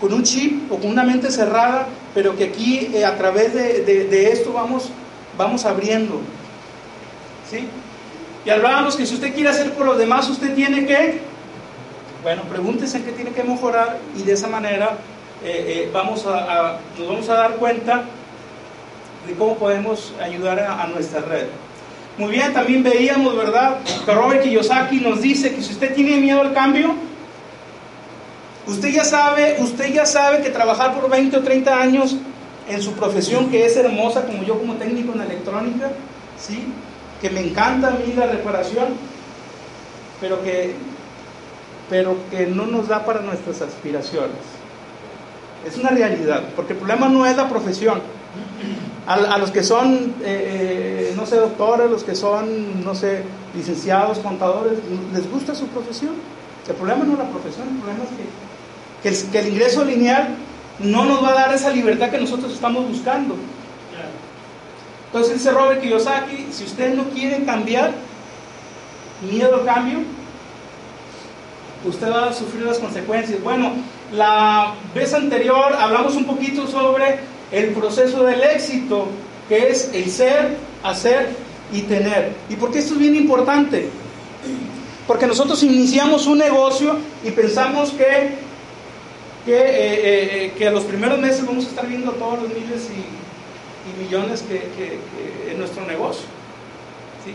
con 0.02 0.12
un 0.12 0.24
chip 0.24 0.70
o 0.72 0.78
con 0.78 0.90
una 0.90 1.04
mente 1.04 1.30
cerrada, 1.30 1.86
pero 2.12 2.36
que 2.36 2.42
aquí 2.42 2.90
eh, 2.92 3.04
a 3.04 3.16
través 3.16 3.54
de, 3.54 4.32
esto 4.32 4.52
vamos, 4.52 4.90
vamos 5.38 5.64
abriendo. 5.64 6.20
¿Sí? 7.48 7.68
Y 8.44 8.50
hablábamos 8.50 8.96
que 8.96 9.06
si 9.06 9.14
usted 9.14 9.34
quiere 9.34 9.50
hacer 9.50 9.72
por 9.72 9.86
los 9.86 9.98
demás, 9.98 10.28
usted 10.28 10.54
tiene 10.54 10.84
que, 10.84 11.20
bueno, 12.22 12.42
pregúntese 12.42 13.02
qué 13.04 13.12
tiene 13.12 13.30
que 13.30 13.44
mejorar 13.44 13.98
y 14.16 14.22
de 14.22 14.32
esa 14.32 14.48
manera 14.48 14.98
eh, 15.44 15.84
eh, 15.84 15.90
vamos 15.92 16.26
a, 16.26 16.78
nos 16.98 17.08
vamos 17.08 17.28
a 17.28 17.34
dar 17.34 17.52
cuenta 17.56 18.02
de 19.26 19.34
cómo 19.34 19.56
podemos 19.56 20.12
ayudar 20.20 20.58
a, 20.58 20.86
nuestra 20.88 21.20
red. 21.20 21.46
Muy 22.18 22.32
bien, 22.32 22.52
también 22.52 22.82
veíamos, 22.82 23.36
¿verdad? 23.36 23.78
Que 24.04 24.12
Robert 24.12 24.42
Kiyosaki 24.42 25.00
nos 25.00 25.22
dice 25.22 25.54
que 25.54 25.62
si 25.62 25.72
usted 25.72 25.94
tiene 25.94 26.16
miedo 26.18 26.40
al 26.40 26.52
cambio, 26.52 26.94
usted 28.66 28.88
ya 28.88 29.04
sabe, 29.04 29.56
usted 29.60 29.92
ya 29.92 30.04
sabe 30.04 30.42
que 30.42 30.50
trabajar 30.50 30.94
por 30.94 31.08
20 31.08 31.36
o 31.36 31.42
30 31.42 31.80
años 31.80 32.16
en 32.68 32.82
su 32.82 32.92
profesión, 32.92 33.50
que 33.50 33.64
es 33.64 33.76
hermosa, 33.76 34.26
como 34.26 34.42
yo 34.42 34.58
como 34.58 34.74
técnico 34.74 35.12
en 35.14 35.22
electrónica, 35.22 35.92
¿sí? 36.38 36.66
Que 37.22 37.30
me 37.30 37.40
encanta 37.40 37.88
a 37.88 37.90
mí 37.92 38.12
la 38.16 38.26
reparación, 38.26 38.88
pero 40.20 40.42
que, 40.42 40.74
pero 41.88 42.16
que 42.30 42.48
no 42.48 42.66
nos 42.66 42.88
da 42.88 43.04
para 43.06 43.20
nuestras 43.22 43.62
aspiraciones. 43.62 44.42
Es 45.64 45.78
una 45.78 45.90
realidad, 45.90 46.42
porque 46.56 46.72
el 46.72 46.80
problema 46.80 47.08
no 47.08 47.24
es 47.24 47.36
la 47.36 47.48
profesión. 47.48 48.02
A, 49.06 49.38
los 49.38 49.50
que 49.50 49.62
son, 49.62 50.14
eh, 50.22 51.10
eh, 51.10 51.12
no 51.16 51.26
sé, 51.26 51.36
doctores, 51.36 51.90
los 51.90 52.04
que 52.04 52.14
son, 52.14 52.84
no 52.84 52.94
sé, 52.94 53.22
licenciados, 53.54 54.18
contadores, 54.18 54.78
les 55.12 55.30
gusta 55.30 55.54
su 55.54 55.66
profesión. 55.68 56.14
El 56.68 56.74
problema 56.74 57.04
no 57.04 57.12
es 57.12 57.18
la 57.18 57.28
profesión, 57.28 57.68
el 57.68 57.76
problema 57.76 58.04
es 59.02 59.22
que, 59.22 59.30
que 59.30 59.38
el 59.38 59.48
ingreso 59.48 59.84
lineal 59.84 60.28
no 60.80 61.04
nos 61.04 61.22
va 61.22 61.30
a 61.30 61.34
dar 61.34 61.54
esa 61.54 61.70
libertad 61.70 62.10
que 62.10 62.18
nosotros 62.18 62.52
estamos 62.52 62.88
buscando. 62.88 63.36
Entonces 65.12 65.34
dice 65.34 65.50
Robert 65.50 65.82
Kiyosaki, 65.82 66.46
si 66.50 66.64
usted 66.64 66.94
no 66.94 67.04
quiere 67.10 67.44
cambiar, 67.44 67.92
miedo 69.30 69.56
al 69.56 69.66
cambio, 69.66 69.98
usted 71.84 72.10
va 72.10 72.30
a 72.30 72.32
sufrir 72.32 72.62
las 72.62 72.78
consecuencias. 72.78 73.42
Bueno, 73.42 73.72
la 74.10 74.72
vez 74.94 75.12
anterior 75.12 75.74
hablamos 75.78 76.14
un 76.16 76.24
poquito 76.24 76.66
sobre 76.66 77.18
el 77.50 77.74
proceso 77.74 78.24
del 78.24 78.42
éxito, 78.42 79.06
que 79.50 79.68
es 79.68 79.90
el 79.92 80.10
ser, 80.10 80.56
hacer 80.82 81.28
y 81.74 81.82
tener. 81.82 82.32
¿Y 82.48 82.56
por 82.56 82.70
qué 82.70 82.78
esto 82.78 82.94
es 82.94 83.00
bien 83.00 83.14
importante? 83.14 83.90
Porque 85.06 85.26
nosotros 85.26 85.62
iniciamos 85.62 86.26
un 86.26 86.38
negocio 86.38 86.96
y 87.22 87.32
pensamos 87.32 87.90
que, 87.90 88.30
que, 89.44 89.58
eh, 89.58 90.44
eh, 90.46 90.52
que 90.56 90.68
a 90.68 90.70
los 90.70 90.84
primeros 90.84 91.18
meses 91.18 91.44
vamos 91.44 91.66
a 91.66 91.68
estar 91.68 91.86
viendo 91.86 92.12
todos 92.12 92.44
los 92.44 92.48
miles 92.48 92.88
y 92.96 93.21
y 93.86 94.02
millones 94.02 94.42
que, 94.42 95.00
en 95.50 95.58
nuestro 95.58 95.84
negocio. 95.86 96.24
¿sí? 97.24 97.34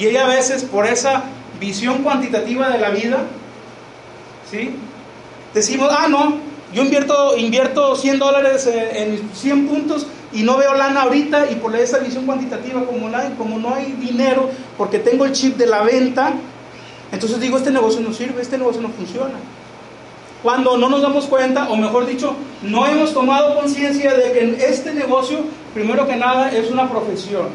Y 0.00 0.06
ella 0.06 0.24
a 0.24 0.28
veces 0.28 0.64
por 0.64 0.86
esa 0.86 1.24
visión 1.60 2.02
cuantitativa 2.02 2.68
de 2.68 2.78
la 2.78 2.90
vida, 2.90 3.24
¿sí? 4.50 4.76
decimos, 5.54 5.90
ah, 5.90 6.08
no, 6.08 6.38
yo 6.72 6.82
invierto, 6.82 7.36
invierto 7.36 7.96
100 7.96 8.18
dólares 8.18 8.66
en 8.66 9.30
100 9.34 9.68
puntos 9.68 10.06
y 10.32 10.42
no 10.42 10.58
veo 10.58 10.74
lana 10.74 11.02
ahorita 11.02 11.50
y 11.50 11.56
por 11.56 11.74
esa 11.76 11.98
visión 11.98 12.26
cuantitativa, 12.26 12.84
como 12.84 13.14
hay, 13.16 13.34
como 13.38 13.58
no 13.58 13.74
hay 13.74 13.92
dinero, 13.92 14.50
porque 14.76 14.98
tengo 14.98 15.24
el 15.24 15.32
chip 15.32 15.56
de 15.56 15.66
la 15.66 15.82
venta, 15.82 16.34
entonces 17.12 17.40
digo, 17.40 17.56
este 17.56 17.70
negocio 17.70 18.00
no 18.00 18.12
sirve, 18.12 18.42
este 18.42 18.58
negocio 18.58 18.82
no 18.82 18.90
funciona 18.90 19.34
cuando 20.46 20.76
no 20.76 20.88
nos 20.88 21.02
damos 21.02 21.26
cuenta, 21.26 21.68
o 21.70 21.76
mejor 21.76 22.06
dicho, 22.06 22.36
no 22.62 22.86
hemos 22.86 23.12
tomado 23.12 23.56
conciencia 23.56 24.14
de 24.14 24.30
que 24.30 24.64
este 24.68 24.94
negocio, 24.94 25.40
primero 25.74 26.06
que 26.06 26.14
nada, 26.14 26.52
es 26.52 26.70
una 26.70 26.88
profesión. 26.88 27.48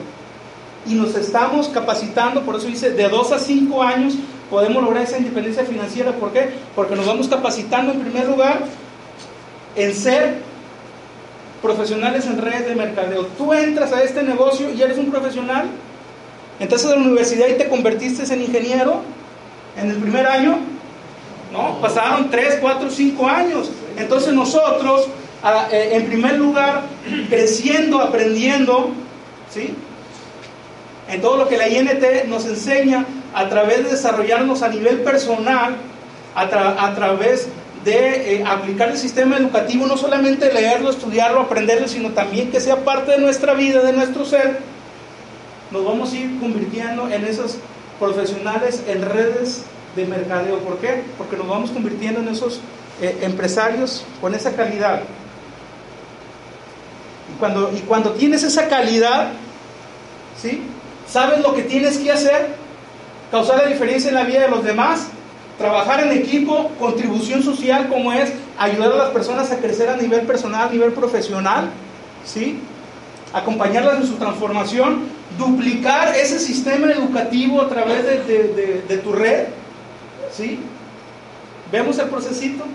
Y 0.86 0.96
nos 0.96 1.16
estamos 1.16 1.70
capacitando, 1.70 2.42
por 2.42 2.58
eso 2.58 2.68
dice, 2.68 2.92
de 2.92 3.08
2 3.08 3.32
a 3.32 3.40
5 3.40 3.82
años 3.82 4.16
podemos 4.50 4.84
lograr 4.84 5.04
esa 5.04 5.18
independencia 5.18 5.64
financiera. 5.64 6.12
¿Por 6.12 6.34
qué? 6.34 6.50
Porque 6.76 6.98
nos 6.98 7.06
vamos 7.06 7.30
capacitando 7.30 7.94
en 7.94 8.02
primer 8.02 8.28
lugar 8.28 8.60
en 9.78 9.96
ser 9.96 10.42
profesionales 11.62 12.26
en 12.26 12.40
redes 12.40 12.68
de 12.68 12.76
mercadeo. 12.76 13.26
Tú 13.38 13.54
entras 13.54 13.94
a 13.94 14.04
este 14.04 14.22
negocio 14.22 14.70
y 14.70 14.82
eres 14.82 14.98
un 14.98 15.10
profesional, 15.10 15.68
entras 16.60 16.84
a 16.84 16.90
la 16.90 16.98
universidad 16.98 17.48
y 17.48 17.54
te 17.54 17.70
convertiste 17.70 18.34
en 18.34 18.42
ingeniero 18.42 19.02
en 19.78 19.92
el 19.92 19.96
primer 19.96 20.28
año, 20.28 20.58
Pasaron 21.82 22.30
3, 22.30 22.60
4, 22.62 22.90
5 22.90 23.28
años. 23.28 23.70
Entonces 23.98 24.34
nosotros, 24.34 25.08
eh, 25.72 25.90
en 25.94 26.06
primer 26.06 26.38
lugar, 26.38 26.84
creciendo, 27.30 28.00
aprendiendo, 28.00 28.92
¿sí? 29.50 29.74
En 31.10 31.22
todo 31.22 31.36
lo 31.36 31.48
que 31.48 31.58
la 31.58 31.68
INT 31.68 32.26
nos 32.28 32.46
enseña 32.46 33.06
a 33.34 33.50
través 33.50 33.84
de 33.84 33.92
desarrollarnos 33.92 34.62
a 34.62 34.70
nivel 34.70 35.02
personal, 35.02 35.76
a, 36.36 36.94
través 36.96 37.50
de 37.84 38.36
eh, 38.36 38.44
aplicar 38.46 38.90
el 38.90 38.98
sistema 38.98 39.36
educativo, 39.36 39.86
no 39.88 39.98
solamente 39.98 40.54
leerlo, 40.54 40.90
estudiarlo, 40.90 41.42
aprenderlo, 41.42 41.90
sino 41.90 42.12
también 42.12 42.50
que 42.50 42.62
sea 42.62 42.78
parte 42.86 43.12
de 43.12 43.18
nuestra 43.18 43.54
vida, 43.54 43.82
de 43.82 43.92
nuestro 43.92 44.24
ser, 44.24 44.60
nos 45.72 45.84
vamos 45.84 46.14
a 46.14 46.18
ir 46.18 46.40
convirtiendo 46.40 47.10
en 47.10 47.26
esos 47.26 47.58
profesionales 48.00 48.84
en 48.88 49.02
redes 49.02 49.64
de 49.96 50.06
mercadeo. 50.06 50.60
¿Por 50.60 50.78
qué? 50.78 51.04
Porque 51.18 51.38
nos 51.38 51.48
vamos 51.48 51.72
convirtiendo 51.72 52.20
en 52.20 52.30
esos 52.30 52.60
eh, 53.02 53.20
empresarios 53.22 54.04
con 54.20 54.34
esa 54.36 54.56
calidad. 54.56 55.02
Y 57.34 57.40
cuando, 57.40 57.72
y 57.76 57.80
cuando 57.80 58.12
tienes 58.12 58.44
esa 58.44 58.68
calidad, 58.68 59.32
¿sí? 60.40 60.62
Sabes 61.08 61.40
lo 61.40 61.54
que 61.54 61.64
tienes 61.64 61.98
que 61.98 62.12
hacer, 62.12 62.50
causar 63.32 63.58
la 63.58 63.66
diferencia 63.66 64.10
en 64.10 64.16
la 64.16 64.24
vida 64.24 64.42
de 64.42 64.50
los 64.50 64.64
demás, 64.64 65.08
trabajar 65.58 66.02
en 66.02 66.12
equipo, 66.12 66.72
contribución 66.80 67.44
social 67.44 67.90
como 67.90 68.14
es 68.14 68.32
ayudar 68.58 68.94
a 68.94 68.98
las 68.98 69.10
personas 69.10 69.52
a 69.52 69.58
crecer 69.58 69.90
a 69.90 69.98
nivel 69.98 70.22
personal, 70.22 70.70
a 70.70 70.72
nivel 70.72 70.94
profesional, 70.94 71.70
¿sí? 72.26 72.60
acompañarlas 73.34 73.98
en 74.02 74.08
su 74.08 74.16
transformación, 74.16 75.04
duplicar 75.38 76.16
ese 76.16 76.40
sistema 76.40 76.92
educativo 76.92 77.62
a 77.62 77.70
través 77.70 78.06
de, 78.28 78.84
de 78.88 78.98
tu 78.98 79.14
red, 79.14 79.48
¿Sí? 80.36 80.60
¿Vemos 81.72 81.98
el 82.00 82.10
procesito? 82.10 82.66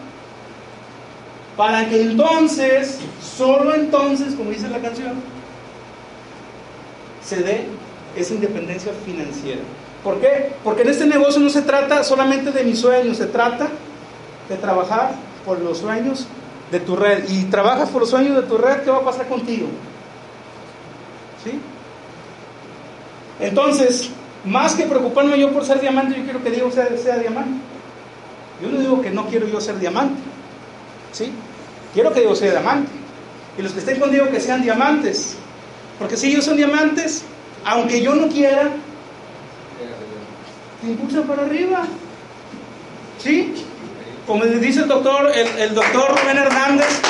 Para 1.56 1.88
que 1.88 2.02
entonces, 2.02 2.98
solo 3.20 3.74
entonces, 3.74 4.34
como 4.34 4.50
dice 4.50 4.68
la 4.68 4.78
canción, 4.78 5.14
se 7.24 7.36
dé 7.42 7.66
esa 8.14 8.34
independencia 8.34 8.92
financiera. 9.04 9.62
¿Por 10.04 10.20
qué? 10.20 10.52
Porque 10.62 10.82
en 10.82 10.90
este 10.90 11.06
negocio 11.06 11.40
no 11.40 11.50
se 11.50 11.62
trata 11.62 12.04
solamente 12.04 12.52
de 12.52 12.62
mis 12.62 12.78
sueños, 12.78 13.16
se 13.16 13.26
trata 13.26 13.68
de 14.48 14.56
trabajar 14.56 15.14
por 15.44 15.58
los 15.60 15.78
sueños 15.78 16.26
de 16.70 16.80
tu 16.80 16.94
red. 16.94 17.24
Y 17.28 17.44
trabajas 17.44 17.88
por 17.88 18.02
los 18.02 18.10
sueños 18.10 18.36
de 18.36 18.42
tu 18.42 18.56
red, 18.56 18.82
¿qué 18.82 18.90
va 18.90 18.98
a 18.98 19.04
pasar 19.04 19.26
contigo? 19.26 19.66
¿Sí? 21.42 21.58
Entonces, 23.40 24.10
más 24.46 24.74
que 24.74 24.84
preocuparme 24.84 25.38
yo 25.38 25.50
por 25.50 25.64
ser 25.64 25.80
diamante, 25.80 26.16
yo 26.16 26.24
quiero 26.24 26.42
que 26.42 26.50
Dios 26.50 26.72
sea, 26.74 27.18
diamante. 27.18 27.60
Yo 28.62 28.70
no 28.70 28.78
digo 28.78 29.02
que 29.02 29.10
no 29.10 29.26
quiero 29.26 29.46
yo 29.48 29.60
ser 29.60 29.78
diamante. 29.78 30.20
¿Sí? 31.12 31.32
Quiero 31.92 32.12
que 32.12 32.20
Dios 32.20 32.38
sea 32.38 32.52
diamante. 32.52 32.90
Y 33.58 33.62
los 33.62 33.72
que 33.72 33.80
estén 33.80 33.98
conmigo 33.98 34.28
que 34.30 34.40
sean 34.40 34.62
diamantes. 34.62 35.36
Porque 35.98 36.16
si 36.16 36.28
ellos 36.28 36.44
son 36.44 36.56
diamantes, 36.56 37.24
aunque 37.64 38.00
yo 38.00 38.14
no 38.14 38.28
quiera, 38.28 38.70
te 40.80 40.86
impulsan 40.86 41.24
para 41.24 41.42
arriba. 41.42 41.84
¿Sí? 43.22 43.52
Como 44.26 44.44
dice 44.44 44.80
el 44.80 44.88
doctor, 44.88 45.30
el, 45.34 45.46
el 45.58 45.74
doctor 45.74 46.10
Rubén 46.20 46.38
Hernández, 46.38 47.00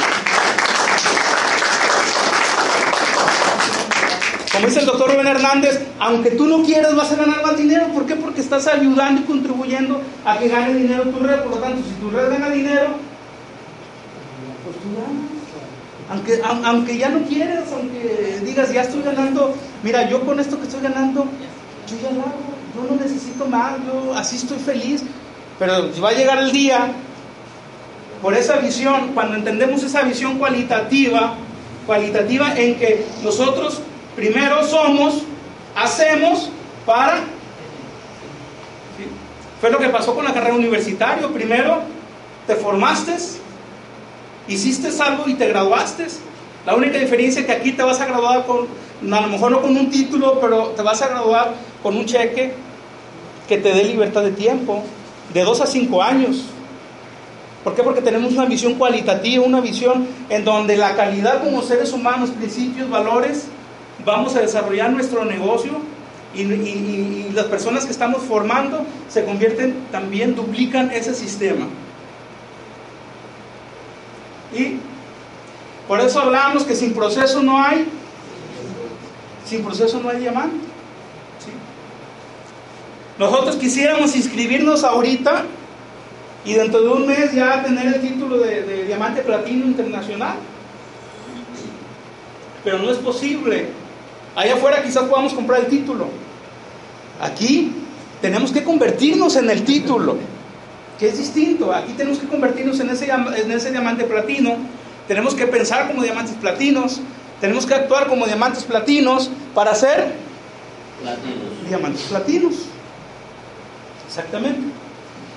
Como 4.67 4.75
dice 4.75 4.81
el 4.81 4.87
doctor 4.87 5.13
Rubén 5.13 5.29
Hernández, 5.29 5.81
aunque 6.01 6.33
tú 6.33 6.49
no 6.49 6.65
quieras 6.65 6.97
vas 6.97 7.13
a 7.13 7.15
ganar 7.15 7.41
más 7.41 7.57
dinero. 7.57 7.87
¿Por 7.95 8.05
qué? 8.05 8.17
Porque 8.17 8.41
estás 8.41 8.67
ayudando 8.67 9.21
y 9.21 9.25
contribuyendo 9.25 10.01
a 10.25 10.39
que 10.39 10.49
gane 10.49 10.75
dinero 10.75 11.05
tu 11.05 11.21
red. 11.21 11.39
Por 11.43 11.53
lo 11.53 11.59
tanto, 11.59 11.83
si 11.87 11.95
tu 12.01 12.11
red 12.11 12.29
gana 12.29 12.51
dinero, 12.51 12.89
pues 14.65 14.77
tú 14.79 14.89
ganas. 14.97 15.31
Aunque, 16.11 16.41
aunque 16.65 16.99
ya 16.99 17.11
no 17.11 17.25
quieras, 17.29 17.63
aunque 17.73 18.41
digas, 18.45 18.73
ya 18.73 18.83
estoy 18.83 19.03
ganando, 19.03 19.55
mira, 19.85 20.09
yo 20.09 20.27
con 20.27 20.41
esto 20.41 20.59
que 20.59 20.67
estoy 20.67 20.81
ganando, 20.81 21.27
yo 21.89 21.97
ya 22.03 22.11
lo 22.11 22.23
hago, 22.23 22.35
yo 22.75 22.91
no 22.91 23.01
necesito 23.01 23.47
más, 23.47 23.75
yo 23.87 24.15
así 24.15 24.35
estoy 24.35 24.59
feliz. 24.59 25.05
Pero 25.61 25.93
va 26.03 26.09
a 26.09 26.13
llegar 26.13 26.39
el 26.39 26.51
día, 26.51 26.89
por 28.21 28.35
esa 28.35 28.57
visión, 28.57 29.13
cuando 29.15 29.37
entendemos 29.37 29.85
esa 29.85 30.03
visión 30.03 30.39
cualitativa, 30.39 31.35
cualitativa 31.87 32.53
en 32.57 32.75
que 32.75 33.07
nosotros 33.23 33.81
Primero 34.17 34.67
somos, 34.67 35.23
hacemos 35.77 36.51
para... 36.87 37.21
Fue 39.61 39.71
lo 39.71 39.79
que 39.79 39.91
pasó 39.91 40.15
con 40.15 40.25
la 40.25 40.33
carrera 40.33 40.55
universitaria. 40.55 41.29
Primero 41.29 41.83
te 42.47 42.55
formaste, 42.55 43.15
hiciste 44.49 44.89
algo 45.03 45.29
y 45.29 45.35
te 45.35 45.47
graduaste. 45.49 46.07
La 46.65 46.75
única 46.75 46.99
diferencia 46.99 47.41
es 47.41 47.47
que 47.47 47.53
aquí 47.53 47.73
te 47.73 47.83
vas 47.83 48.01
a 48.01 48.07
graduar 48.07 48.47
con, 48.47 48.67
a 49.13 49.21
lo 49.21 49.29
mejor 49.29 49.51
no 49.51 49.61
con 49.61 49.77
un 49.77 49.91
título, 49.91 50.41
pero 50.41 50.69
te 50.69 50.83
vas 50.83 51.01
a 51.03 51.09
graduar 51.09 51.55
con 51.83 51.97
un 51.97 52.07
cheque 52.07 52.55
que 53.47 53.59
te 53.59 53.73
dé 53.73 53.85
libertad 53.85 54.23
de 54.23 54.33
tiempo, 54.33 54.83
de 55.33 55.45
dos 55.45 55.61
a 55.61 55.67
cinco 55.67 56.03
años. 56.03 56.45
¿Por 57.63 57.75
qué? 57.75 57.83
Porque 57.83 58.01
tenemos 58.01 58.33
una 58.33 58.47
visión 58.47 58.75
cualitativa, 58.75 59.45
una 59.45 59.61
visión 59.61 60.07
en 60.29 60.45
donde 60.45 60.77
la 60.77 60.97
calidad 60.97 61.43
como 61.43 61.63
seres 61.63 61.93
humanos, 61.93 62.31
principios, 62.31 62.89
valores, 62.89 63.49
vamos 64.07 64.37
a 64.37 64.41
desarrollar 64.41 64.91
nuestro 64.93 65.25
negocio 65.25 65.73
y, 66.35 67.31
las 67.33 67.47
personas 67.47 67.85
que 67.85 67.93
estamos 67.93 68.23
formando 68.23 68.87
se 69.09 69.25
convierten, 69.25 69.75
también 69.91 70.35
duplican 70.35 70.91
ese 70.91 71.15
sistema. 71.15 71.67
Y 74.55 74.79
por 75.87 76.01
eso 76.01 76.21
hablamos 76.21 76.65
que 76.65 76.75
sin 76.75 76.95
proceso 76.95 77.43
no 77.43 77.63
hay, 77.63 77.87
sin 79.45 79.63
proceso 79.63 80.01
no 80.01 80.09
hay 80.09 80.21
diamante. 80.21 80.65
Nosotros 83.19 83.57
quisiéramos 83.57 84.15
inscribirnos 84.15 84.85
ahorita 84.85 85.45
y 86.45 86.53
dentro 86.53 86.81
de 86.81 86.89
un 86.89 87.07
mes 87.07 87.33
ya 87.33 87.63
tener 87.63 87.87
el 87.87 88.01
título 88.01 88.39
de 88.39 88.85
diamante 88.85 89.23
platino 89.23 89.67
internacional. 89.67 90.37
Pero 92.63 92.79
no 92.79 92.91
es 92.91 92.99
posible. 92.99 93.86
Allá 94.37 94.55
afuera 94.55 94.83
quizás 94.83 95.05
podamos 95.05 95.33
comprar 95.33 95.61
el 95.61 95.67
título. 95.67 96.09
Aquí 97.21 97.73
tenemos 98.21 98.53
que 98.53 98.63
convertirnos 98.63 99.35
en 99.37 99.49
el 99.49 99.65
título, 99.65 100.19
que 100.99 101.09
es 101.09 101.17
distinto. 101.19 101.73
Aquí 101.73 101.95
tenemos 101.95 102.19
que 102.19 102.29
convertirnos 102.29 102.79
en 102.81 102.91
ese, 102.91 103.09
en 103.11 103.51
ese 103.51 103.71
diamante 103.71 104.05
platino. 104.05 104.57
Tenemos 105.09 105.35
que 105.35 105.47
pensar 105.47 105.89
como 105.89 106.03
diamantes 106.03 106.35
platinos. 106.35 107.01
Tenemos 107.41 107.65
que 107.65 107.75
actuar 107.75 108.09
como 108.09 108.27
diamantes 108.27 108.65
platinos 108.65 109.31
para 109.55 109.75
ser 109.75 110.15
Platinos. 111.03 111.69
diamantes 111.69 112.03
platinos. 112.03 112.55
Exactamente. 114.07 114.61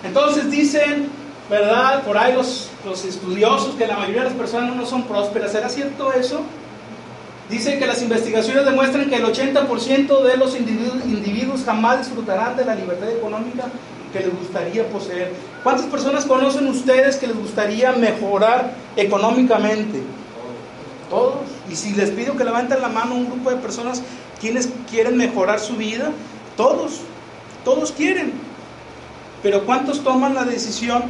Entonces 0.03 0.51
dicen, 0.51 1.09
¿verdad? 1.49 2.03
Por 2.03 2.17
ahí 2.17 2.33
los, 2.33 2.69
los 2.85 3.05
estudiosos 3.05 3.75
que 3.75 3.87
la 3.87 3.95
mayoría 3.97 4.23
de 4.23 4.29
las 4.29 4.37
personas 4.37 4.75
no 4.75 4.85
son 4.85 5.03
prósperas. 5.03 5.51
¿Será 5.53 5.69
cierto 5.69 6.11
eso? 6.13 6.41
Dicen 7.49 7.79
que 7.79 7.87
las 7.87 8.01
investigaciones 8.03 8.63
demuestran 8.63 9.09
que 9.09 9.15
el 9.15 9.25
80% 9.25 10.21
de 10.21 10.37
los 10.37 10.55
individuos, 10.55 11.03
individuos, 11.03 11.63
jamás 11.65 11.99
disfrutarán 11.99 12.55
de 12.55 12.63
la 12.63 12.75
libertad 12.75 13.09
económica 13.09 13.65
que 14.13 14.19
les 14.19 14.35
gustaría 14.37 14.87
poseer. 14.87 15.33
¿Cuántas 15.63 15.87
personas 15.87 16.25
conocen 16.25 16.67
ustedes 16.67 17.15
que 17.15 17.25
les 17.25 17.35
gustaría 17.35 17.91
mejorar 17.93 18.73
económicamente? 18.95 20.03
Todos. 21.09 21.47
Y 21.71 21.75
si 21.75 21.95
les 21.95 22.11
pido 22.11 22.37
que 22.37 22.43
levanten 22.43 22.81
la 22.81 22.89
mano 22.89 23.15
un 23.15 23.25
grupo 23.25 23.49
de 23.49 23.55
personas 23.55 24.03
quienes 24.39 24.69
quieren 24.89 25.17
mejorar 25.17 25.59
su 25.59 25.75
vida, 25.75 26.11
todos, 26.55 27.01
todos 27.65 27.91
quieren. 27.91 28.31
Pero 29.41 29.65
¿cuántos 29.65 30.03
toman 30.03 30.35
la 30.35 30.43
decisión 30.43 31.03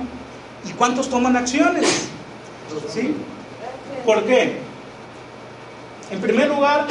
y 0.66 0.72
cuántos 0.72 1.10
toman 1.10 1.36
acciones? 1.36 2.08
¿Sí? 2.94 3.14
¿Por 4.06 4.24
qué? 4.24 4.69
En 6.12 6.20
primer 6.20 6.48
lugar, 6.48 6.88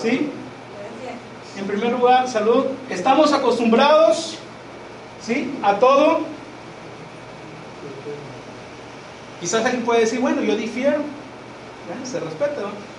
¿sí? 0.00 0.30
En 1.58 1.66
primer 1.66 1.92
lugar, 1.92 2.28
salud. 2.28 2.66
Estamos 2.88 3.32
acostumbrados, 3.32 4.36
¿sí? 5.24 5.52
A 5.62 5.74
todo. 5.74 6.20
Quizás 9.40 9.64
alguien 9.64 9.84
puede 9.84 10.00
decir, 10.00 10.20
bueno, 10.20 10.42
yo 10.42 10.56
difiero. 10.56 10.98
Se 12.04 12.20
respeta, 12.20 12.60
¿no? 12.60 12.92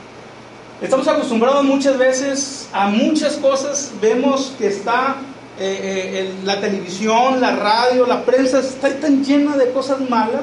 Estamos 0.81 1.07
acostumbrados 1.07 1.63
muchas 1.63 1.97
veces 1.97 2.67
a 2.73 2.87
muchas 2.87 3.37
cosas. 3.37 3.91
Vemos 4.01 4.53
que 4.57 4.67
está 4.67 5.15
eh, 5.57 5.79
eh, 5.79 6.33
la 6.43 6.59
televisión, 6.59 7.39
la 7.39 7.55
radio, 7.55 8.05
la 8.05 8.25
prensa, 8.25 8.59
está 8.59 8.93
tan 8.99 9.23
llena 9.23 9.55
de 9.55 9.71
cosas 9.71 10.01
malas 10.09 10.41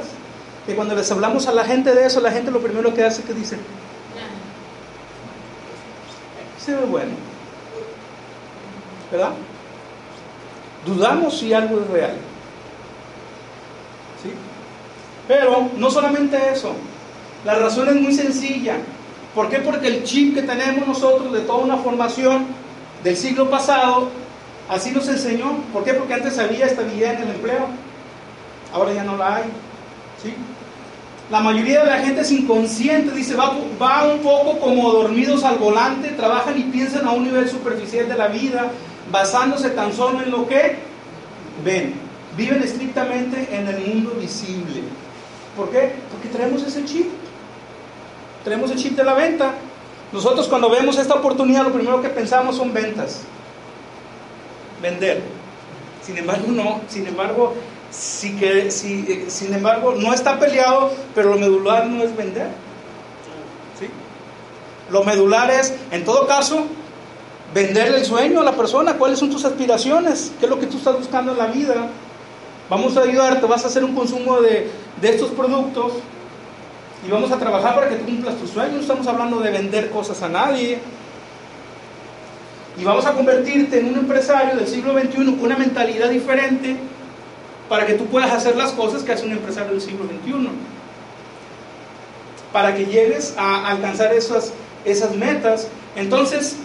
que 0.66 0.74
cuando 0.74 0.94
les 0.94 1.10
hablamos 1.10 1.46
a 1.48 1.52
la 1.52 1.64
gente 1.64 1.94
de 1.94 2.06
eso, 2.06 2.20
la 2.20 2.30
gente 2.30 2.50
lo 2.50 2.60
primero 2.60 2.94
que 2.94 3.04
hace 3.04 3.20
es 3.20 3.26
que 3.26 3.34
dice, 3.34 3.56
se 6.64 6.74
ve 6.74 6.84
bueno. 6.86 7.12
¿Verdad? 9.10 9.32
Dudamos 10.86 11.38
si 11.38 11.52
algo 11.52 11.80
es 11.80 11.88
real. 11.88 12.16
¿Sí? 14.22 14.30
Pero 15.26 15.68
no 15.76 15.90
solamente 15.90 16.38
eso. 16.52 16.74
La 17.44 17.54
razón 17.54 17.88
es 17.88 17.94
muy 17.96 18.12
sencilla. 18.12 18.76
¿Por 19.34 19.48
qué? 19.48 19.58
Porque 19.58 19.88
el 19.88 20.04
chip 20.04 20.34
que 20.34 20.42
tenemos 20.42 20.86
nosotros 20.86 21.32
de 21.32 21.40
toda 21.40 21.64
una 21.64 21.76
formación 21.76 22.46
del 23.02 23.16
siglo 23.16 23.48
pasado, 23.48 24.08
así 24.68 24.90
nos 24.90 25.08
enseñó. 25.08 25.56
¿Por 25.72 25.84
qué? 25.84 25.94
Porque 25.94 26.14
antes 26.14 26.38
había 26.38 26.66
estabilidad 26.66 27.14
en 27.14 27.22
el 27.22 27.34
empleo. 27.36 27.66
Ahora 28.72 28.92
ya 28.92 29.04
no 29.04 29.16
la 29.16 29.36
hay. 29.36 29.44
¿Sí? 30.22 30.34
La 31.30 31.40
mayoría 31.40 31.84
de 31.84 31.86
la 31.90 31.98
gente 31.98 32.22
es 32.22 32.32
inconsciente, 32.32 33.14
dice, 33.14 33.36
va, 33.36 33.50
un 33.52 34.18
poco 34.18 34.58
como 34.58 34.90
dormidos 34.90 35.44
al 35.44 35.58
volante, 35.58 36.08
trabajan 36.08 36.58
y 36.58 36.64
piensan 36.64 37.06
a 37.06 37.12
un 37.12 37.24
nivel 37.24 37.48
superficial 37.48 38.08
de 38.08 38.16
la 38.16 38.26
vida, 38.26 38.72
basándose 39.12 39.70
tan 39.70 39.92
solo 39.92 40.22
en 40.22 40.32
lo 40.32 40.48
que 40.48 40.78
ven. 41.64 41.94
Viven 42.36 42.62
estrictamente 42.64 43.48
en 43.52 43.68
el 43.68 43.78
mundo 43.86 44.16
visible. 44.20 44.82
¿Por 45.56 45.70
qué? 45.70 45.92
Porque 46.10 46.28
traemos 46.28 46.64
ese 46.64 46.84
chip. 46.84 47.06
Tenemos 48.42 48.70
el 48.72 48.78
chip 48.78 48.96
de 48.96 49.04
la 49.04 49.14
venta. 49.14 49.54
Nosotros 50.12 50.48
cuando 50.48 50.68
vemos 50.68 50.98
esta 50.98 51.14
oportunidad, 51.14 51.62
lo 51.62 51.72
primero 51.72 52.02
que 52.02 52.08
pensamos 52.08 52.56
son 52.56 52.72
ventas. 52.72 53.22
Vender. 54.82 55.22
Sin 56.02 56.18
embargo, 56.18 56.48
no. 56.48 56.80
Sin 56.88 57.06
embargo, 57.06 57.54
si 57.90 58.36
que, 58.36 58.70
si, 58.70 59.04
eh, 59.08 59.24
sin 59.28 59.52
embargo, 59.52 59.94
no 59.96 60.14
está 60.14 60.38
peleado, 60.38 60.92
pero 61.14 61.30
lo 61.30 61.38
medular 61.38 61.86
no 61.86 62.02
es 62.02 62.16
vender. 62.16 62.48
¿Sí? 63.78 63.86
Lo 64.90 65.04
medular 65.04 65.50
es, 65.50 65.74
en 65.90 66.04
todo 66.04 66.26
caso, 66.26 66.66
venderle 67.52 67.98
el 67.98 68.04
sueño 68.04 68.40
a 68.40 68.44
la 68.44 68.52
persona. 68.52 68.94
¿Cuáles 68.94 69.18
son 69.18 69.30
tus 69.30 69.44
aspiraciones? 69.44 70.32
¿Qué 70.38 70.46
es 70.46 70.50
lo 70.50 70.60
que 70.60 70.66
tú 70.66 70.78
estás 70.78 70.96
buscando 70.96 71.32
en 71.32 71.38
la 71.38 71.46
vida? 71.46 71.88
Vamos 72.68 72.96
a 72.96 73.02
ayudarte, 73.02 73.46
vas 73.46 73.64
a 73.64 73.66
hacer 73.66 73.82
un 73.82 73.94
consumo 73.94 74.40
de, 74.40 74.70
de 75.00 75.08
estos 75.08 75.30
productos 75.30 75.94
y 77.04 77.10
vamos 77.10 77.32
a 77.32 77.38
trabajar 77.38 77.74
para 77.74 77.88
que 77.88 77.96
tú 77.96 78.04
cumplas 78.04 78.36
tus 78.36 78.50
sueños. 78.50 78.74
No 78.74 78.80
estamos 78.80 79.06
hablando 79.08 79.40
de 79.40 79.50
vender 79.50 79.90
cosas 79.90 80.22
a 80.22 80.28
nadie. 80.28 80.78
Y 82.78 82.84
vamos 82.84 83.04
a 83.04 83.12
convertirte 83.12 83.80
en 83.80 83.88
un 83.88 83.96
empresario 83.96 84.56
del 84.56 84.68
siglo 84.68 84.92
XXI 84.92 85.24
con 85.24 85.40
una 85.40 85.56
mentalidad 85.56 86.08
diferente 86.08 86.76
para 87.70 87.86
que 87.86 87.94
tú 87.94 88.06
puedas 88.06 88.32
hacer 88.32 88.56
las 88.56 88.72
cosas 88.72 89.04
que 89.04 89.12
hace 89.12 89.24
un 89.24 89.30
empresario 89.30 89.70
del 89.70 89.80
siglo 89.80 90.04
XXI. 90.04 90.48
Para 92.52 92.74
que 92.74 92.84
llegues 92.84 93.32
a 93.38 93.68
alcanzar 93.68 94.12
esas, 94.12 94.52
esas 94.84 95.14
metas. 95.14 95.68
Entonces, 95.94 96.56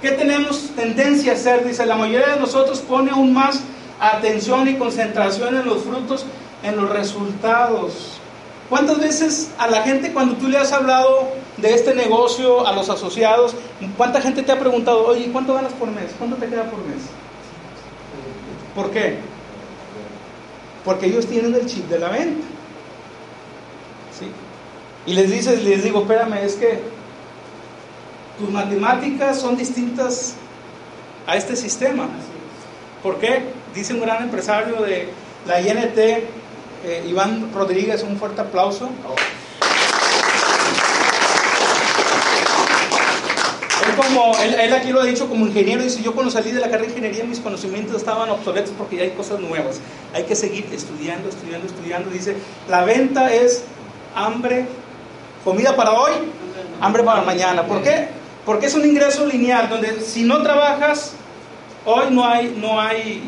¿qué 0.00 0.12
tenemos 0.12 0.70
tendencia 0.74 1.32
a 1.32 1.34
hacer? 1.34 1.66
Dice, 1.66 1.84
la 1.84 1.96
mayoría 1.96 2.28
de 2.28 2.40
nosotros 2.40 2.80
pone 2.80 3.10
aún 3.10 3.34
más 3.34 3.60
atención 4.00 4.66
y 4.66 4.76
concentración 4.76 5.56
en 5.56 5.66
los 5.66 5.82
frutos, 5.82 6.24
en 6.62 6.74
los 6.76 6.88
resultados. 6.88 8.18
¿Cuántas 8.70 8.98
veces 8.98 9.50
a 9.58 9.66
la 9.66 9.82
gente 9.82 10.14
cuando 10.14 10.36
tú 10.36 10.48
le 10.48 10.56
has 10.56 10.72
hablado 10.72 11.28
de 11.58 11.74
este 11.74 11.94
negocio, 11.94 12.66
a 12.66 12.72
los 12.72 12.88
asociados, 12.88 13.54
cuánta 13.98 14.22
gente 14.22 14.42
te 14.42 14.52
ha 14.52 14.58
preguntado, 14.58 15.04
oye, 15.04 15.28
¿cuánto 15.30 15.52
ganas 15.52 15.74
por 15.74 15.90
mes? 15.90 16.12
¿Cuánto 16.16 16.36
te 16.36 16.46
queda 16.46 16.64
por 16.64 16.78
mes? 16.78 17.02
¿Por 18.74 18.90
qué? 18.90 19.31
Porque 20.84 21.06
ellos 21.06 21.26
tienen 21.26 21.54
el 21.54 21.66
chip 21.66 21.88
de 21.88 21.98
la 21.98 22.08
venta. 22.08 22.46
¿Sí? 24.18 24.26
Y 25.06 25.14
les 25.14 25.30
dices, 25.30 25.62
les 25.64 25.82
digo, 25.82 26.02
espérame, 26.02 26.44
es 26.44 26.54
que 26.54 26.80
tus 28.38 28.50
matemáticas 28.50 29.40
son 29.40 29.56
distintas 29.56 30.34
a 31.26 31.36
este 31.36 31.56
sistema. 31.56 32.08
¿Por 33.02 33.18
qué? 33.18 33.42
Dice 33.74 33.94
un 33.94 34.00
gran 34.00 34.22
empresario 34.22 34.82
de 34.82 35.08
la 35.46 35.60
INT, 35.60 35.98
eh, 35.98 37.04
Iván 37.08 37.50
Rodríguez, 37.52 38.02
un 38.02 38.16
fuerte 38.16 38.40
aplauso. 38.40 38.88
Como, 43.96 44.36
él, 44.38 44.72
aquí 44.72 44.90
lo 44.90 45.00
ha 45.00 45.04
dicho 45.04 45.28
como 45.28 45.46
ingeniero, 45.46 45.82
dice, 45.82 46.02
yo 46.02 46.14
cuando 46.14 46.30
salí 46.30 46.50
de 46.50 46.60
la 46.60 46.66
carrera 46.66 46.84
de 46.84 46.98
ingeniería 46.98 47.24
mis 47.24 47.40
conocimientos 47.40 47.96
estaban 47.96 48.30
obsoletos 48.30 48.72
porque 48.76 48.96
ya 48.96 49.02
hay 49.02 49.10
cosas 49.10 49.40
nuevas. 49.40 49.80
Hay 50.14 50.24
que 50.24 50.36
seguir 50.36 50.66
estudiando, 50.72 51.28
estudiando, 51.28 51.66
estudiando. 51.66 52.10
Dice, 52.10 52.36
la 52.68 52.84
venta 52.84 53.32
es 53.32 53.64
hambre, 54.14 54.66
comida 55.44 55.74
para 55.76 55.92
hoy, 55.92 56.12
hambre 56.80 57.02
para 57.02 57.22
mañana. 57.22 57.64
¿Por 57.64 57.82
qué? 57.82 58.08
Porque 58.44 58.66
es 58.66 58.74
un 58.74 58.84
ingreso 58.84 59.26
lineal, 59.26 59.68
donde 59.68 60.00
si 60.00 60.24
no 60.24 60.42
trabajas, 60.42 61.14
hoy 61.84 62.06
no 62.10 62.26
hay, 62.26 62.56
no 62.58 62.80
hay 62.80 63.22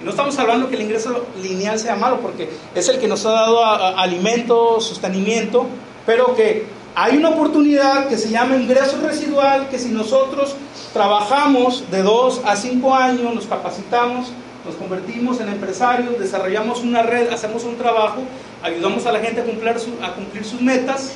no 0.00 0.10
estamos 0.10 0.38
hablando 0.38 0.70
que 0.70 0.76
el 0.76 0.82
ingreso 0.82 1.26
lineal 1.42 1.78
sea 1.78 1.94
malo, 1.94 2.20
porque 2.20 2.48
es 2.74 2.88
el 2.88 2.98
que 2.98 3.06
nos 3.06 3.26
ha 3.26 3.32
dado 3.32 3.62
alimento, 3.98 4.80
sostenimiento, 4.80 5.66
pero 6.06 6.34
que 6.34 6.64
hay 6.94 7.16
una 7.16 7.30
oportunidad 7.30 8.08
que 8.08 8.16
se 8.16 8.30
llama 8.30 8.56
ingreso 8.56 8.98
residual, 9.06 9.68
que 9.68 9.78
si 9.78 9.90
nosotros 9.90 10.56
trabajamos 10.92 11.90
de 11.90 12.02
2 12.02 12.42
a 12.44 12.56
5 12.56 12.94
años, 12.94 13.34
nos 13.34 13.46
capacitamos, 13.46 14.32
nos 14.66 14.74
convertimos 14.74 15.40
en 15.40 15.48
empresarios, 15.48 16.18
desarrollamos 16.18 16.82
una 16.82 17.02
red, 17.02 17.30
hacemos 17.32 17.64
un 17.64 17.76
trabajo, 17.76 18.22
ayudamos 18.62 19.06
a 19.06 19.12
la 19.12 19.20
gente 19.20 19.40
a 19.40 19.44
cumplir, 19.44 19.74
a 20.02 20.12
cumplir 20.12 20.44
sus 20.44 20.60
metas 20.60 21.12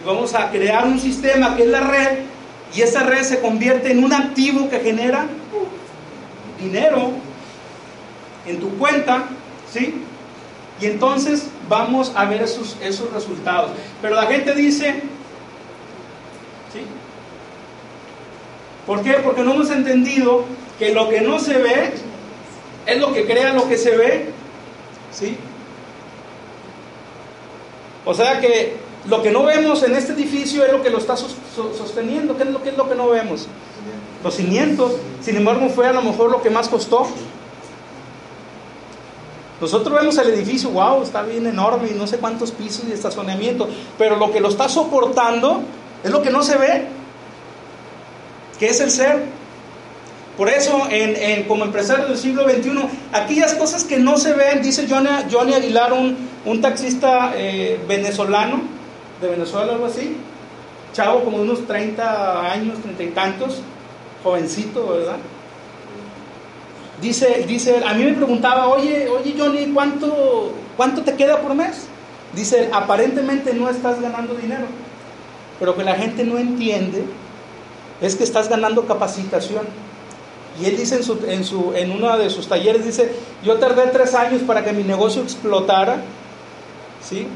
y 0.00 0.06
vamos 0.06 0.34
a 0.34 0.50
crear 0.50 0.86
un 0.86 0.98
sistema 0.98 1.56
que 1.56 1.64
es 1.64 1.68
la 1.68 1.80
red 1.80 2.18
y 2.74 2.82
esa 2.82 3.02
red 3.02 3.22
se 3.24 3.40
convierte 3.40 3.90
en 3.90 4.04
un 4.04 4.12
activo 4.12 4.70
que 4.70 4.80
genera 4.80 5.26
dinero 6.60 7.10
en 8.46 8.60
tu 8.60 8.70
cuenta, 8.78 9.24
¿sí? 9.72 10.02
Y 10.80 10.86
entonces 10.86 11.46
vamos 11.68 12.12
a 12.14 12.24
ver 12.24 12.42
esos, 12.42 12.76
esos 12.82 13.12
resultados. 13.12 13.72
Pero 14.00 14.14
la 14.14 14.26
gente 14.26 14.54
dice, 14.54 15.02
¿sí? 16.72 16.80
¿Por 18.86 19.02
qué? 19.02 19.14
Porque 19.22 19.42
no 19.42 19.54
hemos 19.54 19.70
entendido 19.70 20.44
que 20.78 20.92
lo 20.94 21.08
que 21.08 21.20
no 21.20 21.38
se 21.38 21.58
ve 21.58 21.92
es 22.86 22.98
lo 22.98 23.12
que 23.12 23.26
crea 23.26 23.52
lo 23.52 23.68
que 23.68 23.76
se 23.76 23.96
ve, 23.96 24.30
¿sí? 25.12 25.36
O 28.04 28.14
sea 28.14 28.40
que 28.40 28.76
lo 29.08 29.22
que 29.22 29.30
no 29.30 29.44
vemos 29.44 29.82
en 29.82 29.94
este 29.94 30.12
edificio 30.12 30.64
es 30.64 30.72
lo 30.72 30.82
que 30.82 30.90
lo 30.90 30.98
está 30.98 31.16
sosteniendo. 31.16 32.36
¿Qué 32.36 32.44
es 32.44 32.50
lo, 32.50 32.62
que 32.62 32.70
es 32.70 32.76
lo 32.76 32.88
que 32.88 32.94
no 32.94 33.08
vemos? 33.08 33.46
Los 34.24 34.34
cimientos. 34.34 34.92
Sin 35.22 35.36
embargo, 35.36 35.68
fue 35.68 35.86
a 35.86 35.92
lo 35.92 36.02
mejor 36.02 36.30
lo 36.30 36.42
que 36.42 36.50
más 36.50 36.68
costó. 36.68 37.06
Nosotros 39.60 39.98
vemos 39.98 40.16
el 40.16 40.30
edificio, 40.30 40.70
wow, 40.70 41.02
está 41.02 41.22
bien 41.22 41.46
enorme 41.46 41.88
y 41.90 41.94
no 41.94 42.06
sé 42.06 42.16
cuántos 42.16 42.50
pisos 42.50 42.84
y 42.88 42.92
estacionamiento, 42.92 43.68
pero 43.98 44.16
lo 44.16 44.32
que 44.32 44.40
lo 44.40 44.48
está 44.48 44.68
soportando 44.68 45.62
es 46.02 46.10
lo 46.10 46.22
que 46.22 46.30
no 46.30 46.42
se 46.42 46.56
ve, 46.56 46.86
que 48.58 48.68
es 48.68 48.80
el 48.80 48.90
ser. 48.90 49.40
Por 50.38 50.48
eso, 50.48 50.88
como 51.46 51.66
empresario 51.66 52.06
del 52.06 52.16
siglo 52.16 52.48
XXI, 52.48 52.70
aquellas 53.12 53.52
cosas 53.54 53.84
que 53.84 53.98
no 53.98 54.16
se 54.16 54.32
ven, 54.32 54.62
dice 54.62 54.86
Johnny, 54.88 55.10
Johnny 55.30 55.52
Aguilar, 55.52 55.92
un, 55.92 56.60
taxista 56.62 57.32
eh, 57.36 57.78
venezolano, 57.86 58.62
de 59.20 59.28
Venezuela, 59.28 59.74
algo 59.74 59.84
así, 59.84 60.16
chavo 60.94 61.22
como 61.24 61.36
unos 61.36 61.66
30 61.66 62.50
años, 62.50 62.78
30 62.80 63.02
y 63.02 63.08
tantos, 63.08 63.60
jovencito, 64.22 64.88
¿verdad? 64.88 65.16
Dice, 67.00 67.44
dice, 67.46 67.82
a 67.84 67.94
mí 67.94 68.04
me 68.04 68.12
preguntaba, 68.12 68.68
oye, 68.68 69.08
oye 69.08 69.34
Johnny, 69.38 69.72
¿cuánto, 69.72 70.52
¿cuánto 70.76 71.02
te 71.02 71.14
queda 71.14 71.40
por 71.40 71.54
mes? 71.54 71.86
Dice, 72.34 72.68
aparentemente 72.72 73.54
no 73.54 73.70
estás 73.70 74.00
ganando 74.00 74.34
dinero, 74.34 74.66
pero 75.58 75.76
que 75.76 75.82
la 75.82 75.94
gente 75.94 76.24
no 76.24 76.38
entiende 76.38 77.04
es 78.00 78.16
que 78.16 78.24
estás 78.24 78.48
ganando 78.48 78.86
capacitación. 78.86 79.66
Y 80.60 80.66
él 80.66 80.76
dice 80.76 80.96
en, 80.96 81.02
su, 81.02 81.18
en, 81.26 81.44
su, 81.44 81.72
en 81.74 81.90
uno 81.90 82.16
de 82.18 82.28
sus 82.28 82.48
talleres, 82.48 82.84
dice, 82.84 83.12
yo 83.42 83.58
tardé 83.58 83.86
tres 83.86 84.14
años 84.14 84.42
para 84.42 84.62
que 84.62 84.72
mi 84.72 84.82
negocio 84.82 85.22
explotara, 85.22 86.02
¿sí? 87.02 87.26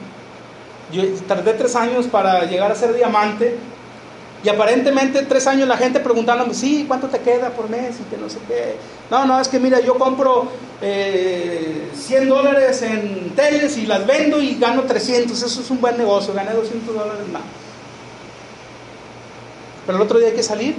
Yo 0.92 1.02
tardé 1.26 1.54
tres 1.54 1.74
años 1.74 2.06
para 2.06 2.44
llegar 2.44 2.70
a 2.70 2.74
ser 2.74 2.94
diamante 2.94 3.56
y 4.44 4.48
aparentemente 4.50 5.22
tres 5.22 5.46
años 5.46 5.66
la 5.66 5.78
gente 5.78 6.00
preguntándome, 6.00 6.52
sí, 6.52 6.84
¿cuánto 6.86 7.08
te 7.08 7.18
queda 7.20 7.48
por 7.48 7.70
mes? 7.70 7.96
Y 7.98 8.02
que 8.10 8.18
no 8.18 8.28
sé 8.28 8.38
qué. 8.46 8.76
No, 9.10 9.24
no, 9.24 9.40
es 9.40 9.48
que 9.48 9.58
mira, 9.58 9.80
yo 9.80 9.94
compro 9.94 10.48
eh, 10.82 11.90
100 11.94 12.28
dólares 12.28 12.82
en 12.82 13.32
teles 13.34 13.78
y 13.78 13.86
las 13.86 14.06
vendo 14.06 14.42
y 14.42 14.56
gano 14.56 14.82
300. 14.82 15.42
Eso 15.42 15.60
es 15.62 15.70
un 15.70 15.80
buen 15.80 15.96
negocio, 15.96 16.34
gané 16.34 16.52
200 16.52 16.94
dólares 16.94 17.26
más. 17.32 17.40
Pero 19.86 19.96
el 19.96 20.04
otro 20.04 20.18
día 20.18 20.28
hay 20.28 20.34
que 20.34 20.42
salir 20.42 20.76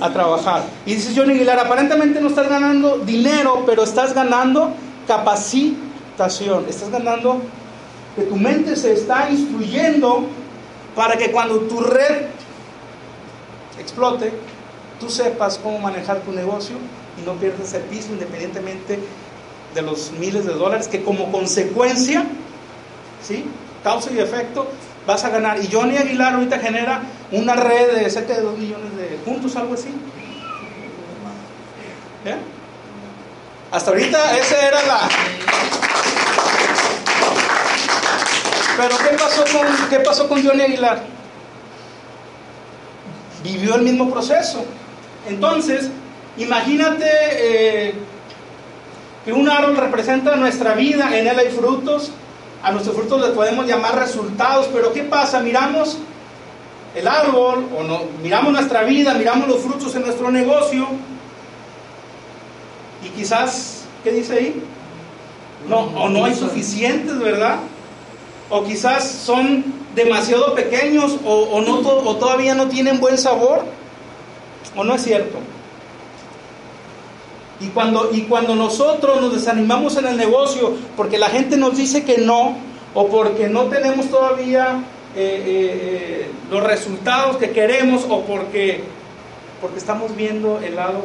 a 0.00 0.12
trabajar. 0.12 0.64
Y 0.84 0.96
dice 0.96 1.12
Johnny 1.14 1.34
Aguilar, 1.34 1.60
aparentemente 1.60 2.20
no 2.20 2.30
estás 2.30 2.48
ganando 2.48 2.98
dinero, 2.98 3.62
pero 3.64 3.84
estás 3.84 4.12
ganando 4.12 4.72
capacitación. 5.06 6.66
Estás 6.68 6.90
ganando 6.90 7.42
que 8.16 8.22
tu 8.22 8.34
mente 8.34 8.74
se 8.74 8.92
está 8.92 9.30
instruyendo 9.30 10.26
para 10.96 11.16
que 11.16 11.30
cuando 11.30 11.60
tu 11.60 11.80
red 11.80 12.26
explote, 13.78 14.32
tú 15.00 15.10
sepas 15.10 15.58
cómo 15.58 15.78
manejar 15.78 16.20
tu 16.20 16.32
negocio 16.32 16.76
y 17.20 17.26
no 17.26 17.34
pierdas 17.34 17.72
el 17.74 17.82
piso 17.82 18.08
independientemente 18.12 18.98
de 19.74 19.82
los 19.82 20.12
miles 20.12 20.44
de 20.44 20.52
dólares 20.52 20.88
que 20.88 21.02
como 21.02 21.30
consecuencia, 21.32 22.24
¿sí? 23.22 23.44
causa 23.82 24.10
y 24.12 24.18
efecto, 24.18 24.68
vas 25.06 25.24
a 25.24 25.30
ganar. 25.30 25.58
Y 25.62 25.68
Johnny 25.70 25.96
Aguilar 25.96 26.34
ahorita 26.34 26.58
genera 26.58 27.02
una 27.32 27.54
red 27.54 27.96
de 27.96 28.10
cerca 28.10 28.34
de 28.34 28.42
2 28.42 28.58
millones 28.58 28.96
de 28.96 29.06
puntos, 29.24 29.56
algo 29.56 29.74
así. 29.74 29.88
Hasta 33.70 33.90
ahorita 33.90 34.38
esa 34.38 34.68
era 34.68 34.82
la... 34.86 35.08
Pero 38.76 38.96
¿qué 38.98 39.16
pasó 39.16 39.44
con, 39.44 39.88
qué 39.88 39.98
pasó 40.00 40.28
con 40.28 40.46
Johnny 40.46 40.62
Aguilar? 40.62 41.02
Vivió 43.42 43.76
el 43.76 43.82
mismo 43.82 44.10
proceso. 44.10 44.64
Entonces, 45.28 45.90
imagínate 46.36 47.06
eh, 47.06 47.94
que 49.24 49.32
un 49.32 49.48
árbol 49.48 49.76
representa 49.76 50.36
nuestra 50.36 50.74
vida, 50.74 51.16
en 51.16 51.26
él 51.26 51.38
hay 51.38 51.50
frutos, 51.50 52.10
a 52.62 52.70
nuestros 52.70 52.96
frutos 52.96 53.20
les 53.20 53.30
podemos 53.30 53.66
llamar 53.66 53.96
resultados, 53.96 54.68
pero 54.72 54.92
¿qué 54.92 55.02
pasa? 55.02 55.40
Miramos 55.40 55.98
el 56.94 57.08
árbol, 57.08 57.66
o 57.76 57.82
no, 57.82 58.02
miramos 58.22 58.52
nuestra 58.52 58.82
vida, 58.82 59.14
miramos 59.14 59.48
los 59.48 59.60
frutos 59.60 59.94
en 59.94 60.02
nuestro 60.02 60.30
negocio, 60.30 60.86
y 63.04 63.08
quizás, 63.08 63.84
¿qué 64.04 64.12
dice 64.12 64.34
ahí? 64.34 64.62
No, 65.68 65.78
o 65.80 66.08
no 66.08 66.24
hay 66.24 66.34
suficientes, 66.34 67.18
¿verdad? 67.18 67.56
O 68.50 68.64
quizás 68.64 69.08
son 69.08 69.81
demasiado 69.94 70.54
pequeños 70.54 71.16
o, 71.24 71.60
no, 71.60 71.78
o 71.80 72.16
todavía 72.16 72.54
no 72.54 72.68
tienen 72.68 73.00
buen 73.00 73.18
sabor, 73.18 73.62
o 74.76 74.84
no 74.84 74.94
es 74.94 75.02
cierto. 75.02 75.38
Y 77.60 77.68
cuando, 77.68 78.10
y 78.12 78.22
cuando 78.22 78.56
nosotros 78.56 79.20
nos 79.20 79.32
desanimamos 79.32 79.96
en 79.96 80.06
el 80.06 80.16
negocio 80.16 80.72
porque 80.96 81.18
la 81.18 81.28
gente 81.28 81.56
nos 81.56 81.76
dice 81.76 82.04
que 82.04 82.18
no, 82.18 82.56
o 82.94 83.08
porque 83.08 83.48
no 83.48 83.64
tenemos 83.64 84.10
todavía 84.10 84.82
eh, 85.14 85.42
eh, 85.46 86.30
los 86.50 86.62
resultados 86.62 87.36
que 87.36 87.50
queremos, 87.50 88.04
o 88.08 88.22
porque, 88.22 88.82
porque 89.60 89.78
estamos 89.78 90.16
viendo 90.16 90.58
el 90.58 90.76
lado, 90.76 91.04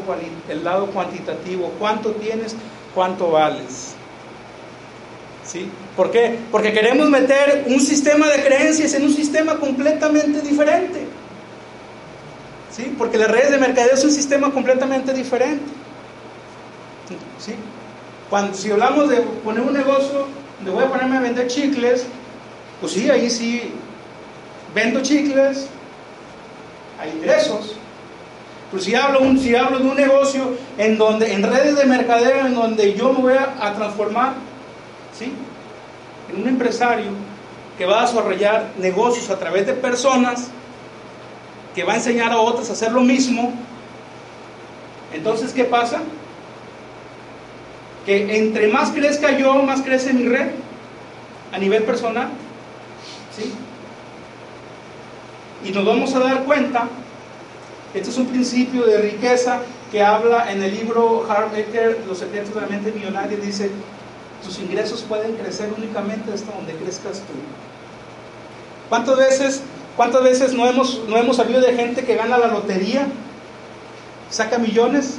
el 0.50 0.64
lado 0.64 0.88
cuantitativo, 0.88 1.72
cuánto 1.78 2.12
tienes, 2.12 2.56
cuánto 2.96 3.32
vales. 3.32 3.96
¿Sí? 5.46 5.70
¿Por 5.98 6.12
qué? 6.12 6.38
Porque 6.52 6.72
queremos 6.72 7.10
meter 7.10 7.66
un 7.68 7.80
sistema 7.80 8.28
de 8.28 8.44
creencias 8.44 8.94
en 8.94 9.04
un 9.04 9.12
sistema 9.12 9.56
completamente 9.56 10.42
diferente. 10.42 11.08
¿Sí? 12.72 12.94
Porque 12.96 13.18
las 13.18 13.32
redes 13.32 13.50
de 13.50 13.58
mercadeo 13.58 13.96
es 13.96 14.04
un 14.04 14.12
sistema 14.12 14.52
completamente 14.52 15.12
diferente. 15.12 15.66
¿Sí? 17.40 17.56
Cuando, 18.30 18.56
si 18.56 18.70
hablamos 18.70 19.10
de 19.10 19.22
poner 19.44 19.62
un 19.62 19.74
negocio, 19.74 20.28
donde 20.58 20.72
voy 20.72 20.84
a 20.84 20.88
ponerme 20.88 21.18
a 21.18 21.22
vender 21.22 21.48
chicles, 21.48 22.06
pues 22.80 22.92
sí, 22.92 23.10
ahí 23.10 23.28
sí 23.32 23.74
vendo 24.76 25.02
chicles, 25.02 25.68
hay 27.00 27.10
ingresos. 27.10 27.76
Pero 28.70 28.84
si 28.84 28.94
hablo, 28.94 29.22
un, 29.22 29.40
si 29.40 29.56
hablo 29.56 29.80
de 29.80 29.86
un 29.86 29.96
negocio 29.96 30.58
en 30.78 31.00
donde, 31.00 31.34
en 31.34 31.42
redes 31.42 31.76
de 31.76 31.86
mercadeo, 31.86 32.46
en 32.46 32.54
donde 32.54 32.94
yo 32.94 33.14
me 33.14 33.20
voy 33.20 33.34
a 33.34 33.74
transformar, 33.74 34.34
¿sí? 35.18 35.34
En 36.30 36.42
un 36.42 36.48
empresario 36.48 37.12
que 37.78 37.86
va 37.86 38.02
a 38.02 38.06
desarrollar 38.08 38.72
negocios 38.80 39.30
a 39.30 39.38
través 39.38 39.68
de 39.68 39.74
personas, 39.74 40.50
que 41.76 41.84
va 41.84 41.94
a 41.94 41.98
enseñar 41.98 42.32
a 42.32 42.40
otras 42.40 42.70
a 42.70 42.74
hacer 42.74 42.92
lo 42.92 43.02
mismo. 43.02 43.54
Entonces, 45.14 45.54
¿qué 45.54 45.64
pasa? 45.64 46.02
Que 48.06 48.38
entre 48.38 48.68
más 48.68 48.90
crezca 48.90 49.38
yo, 49.38 49.54
más 49.62 49.82
crece 49.82 50.12
mi 50.12 50.28
red 50.28 50.48
a 51.52 51.58
nivel 51.60 51.84
personal. 51.84 52.30
¿Sí? 53.36 53.54
Y 55.64 55.72
nos 55.72 55.86
vamos 55.86 56.16
a 56.16 56.20
dar 56.20 56.44
cuenta, 56.44 56.88
este 57.94 58.10
es 58.10 58.18
un 58.18 58.28
principio 58.28 58.86
de 58.86 58.98
riqueza 58.98 59.62
que 59.92 60.02
habla 60.04 60.52
en 60.52 60.64
el 60.64 60.74
libro 60.74 61.26
Harv 61.30 61.56
Eker, 61.56 62.00
Los 62.08 62.20
secretos 62.20 62.54
de 62.54 62.62
la 62.62 62.68
mente 62.68 62.92
millonaria, 62.92 63.38
dice, 63.38 63.70
tus 64.44 64.60
ingresos 64.60 65.02
pueden 65.02 65.36
crecer 65.36 65.70
únicamente 65.76 66.32
hasta 66.34 66.54
donde 66.54 66.74
crezcas 66.74 67.20
tú. 67.20 67.34
¿Cuántas 68.90 69.18
veces, 69.18 69.62
cuántas 69.96 70.24
veces 70.24 70.54
no 70.54 70.66
hemos, 70.66 71.02
no 71.08 71.18
hemos 71.18 71.38
sabido 71.38 71.62
de 71.62 71.74
gente 71.74 72.06
que 72.06 72.16
gana 72.16 72.38
la 72.38 72.48
lotería, 72.48 73.08
saca 74.30 74.58
millones 74.58 75.18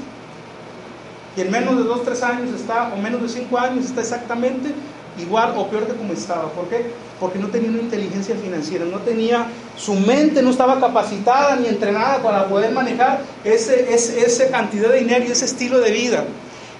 y 1.36 1.40
en 1.42 1.50
menos 1.50 1.76
de 1.76 1.84
2, 1.84 2.04
3 2.04 2.22
años 2.22 2.60
está, 2.60 2.92
o 2.94 2.96
menos 2.96 3.22
de 3.22 3.28
5 3.28 3.58
años 3.58 3.84
está 3.86 4.00
exactamente 4.00 4.72
igual 5.20 5.54
o 5.56 5.68
peor 5.68 5.86
que 5.86 5.94
como 5.94 6.12
estaba. 6.12 6.50
¿Por 6.50 6.68
qué? 6.68 6.86
Porque 7.20 7.38
no 7.38 7.48
tenía 7.48 7.70
una 7.70 7.80
inteligencia 7.80 8.36
financiera, 8.36 8.84
no 8.84 8.98
tenía, 8.98 9.46
su 9.76 9.94
mente 9.94 10.42
no 10.42 10.50
estaba 10.50 10.80
capacitada 10.80 11.56
ni 11.56 11.68
entrenada 11.68 12.22
para 12.22 12.48
poder 12.48 12.72
manejar 12.72 13.20
ese, 13.44 13.92
ese, 13.92 14.20
esa 14.20 14.48
cantidad 14.50 14.90
de 14.90 15.00
dinero 15.00 15.24
y 15.28 15.32
ese 15.32 15.44
estilo 15.44 15.80
de 15.80 15.90
vida. 15.90 16.24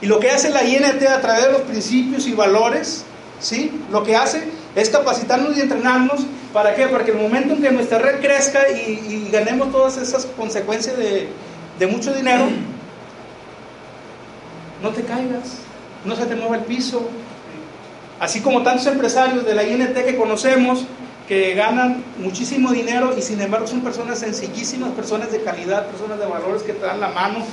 Y 0.01 0.07
lo 0.07 0.21
que 0.21 0.31
hace 0.31 0.51
la 0.51 0.65
INT 0.65 1.03
a 1.09 1.21
través 1.21 1.47
de 1.47 1.53
los 1.53 1.63
principios 1.63 2.27
y 2.27 2.33
valores, 2.33 3.05
¿sí? 3.41 3.73
Lo 3.91 4.03
que 4.05 4.17
hace 4.17 4.45
es 4.75 4.91
capacitarnos 4.91 5.57
y 5.57 5.61
entrenarnos. 5.61 6.21
¿Para 6.53 6.75
qué? 6.75 6.87
Para 6.87 7.05
que 7.05 7.11
el 7.11 7.19
momento 7.19 7.55
en 7.55 7.63
que 7.63 7.71
nuestra 7.71 7.99
red 7.99 8.21
crezca 8.21 8.69
y, 8.71 9.29
ganemos 9.31 9.71
todas 9.73 9.97
esas 9.97 10.27
consecuencias 10.27 10.97
de, 10.97 11.87
mucho 11.87 12.13
dinero, 12.13 12.47
no 14.83 14.91
te 14.91 15.03
caigas, 15.03 15.59
no 16.05 16.17
se 16.17 16.27
te 16.27 16.35
mueva 16.37 16.57
el 16.57 16.63
piso, 16.63 17.09
Así 18.21 18.41
como 18.41 18.65
tantos 18.65 18.85
empresarios 18.87 19.45
de 19.45 19.55
la 19.55 19.63
INT 19.63 19.95
que 19.95 20.17
conocemos 20.17 20.85
que 21.29 21.55
ganan 21.55 22.03
muchísimo 22.19 22.73
dinero 22.73 23.15
y 23.17 23.23
sin 23.23 23.41
embargo 23.41 23.67
son 23.67 23.83
personas 23.83 24.19
sencillísimas, 24.19 24.91
personas 24.91 25.31
de 25.31 25.43
calidad, 25.43 25.87
personas 25.87 26.19
de 26.19 26.27
valores 26.27 26.63
que 26.63 26.73
te 26.73 26.85
dan 26.85 27.01
la 27.01 27.11
mano, 27.11 27.45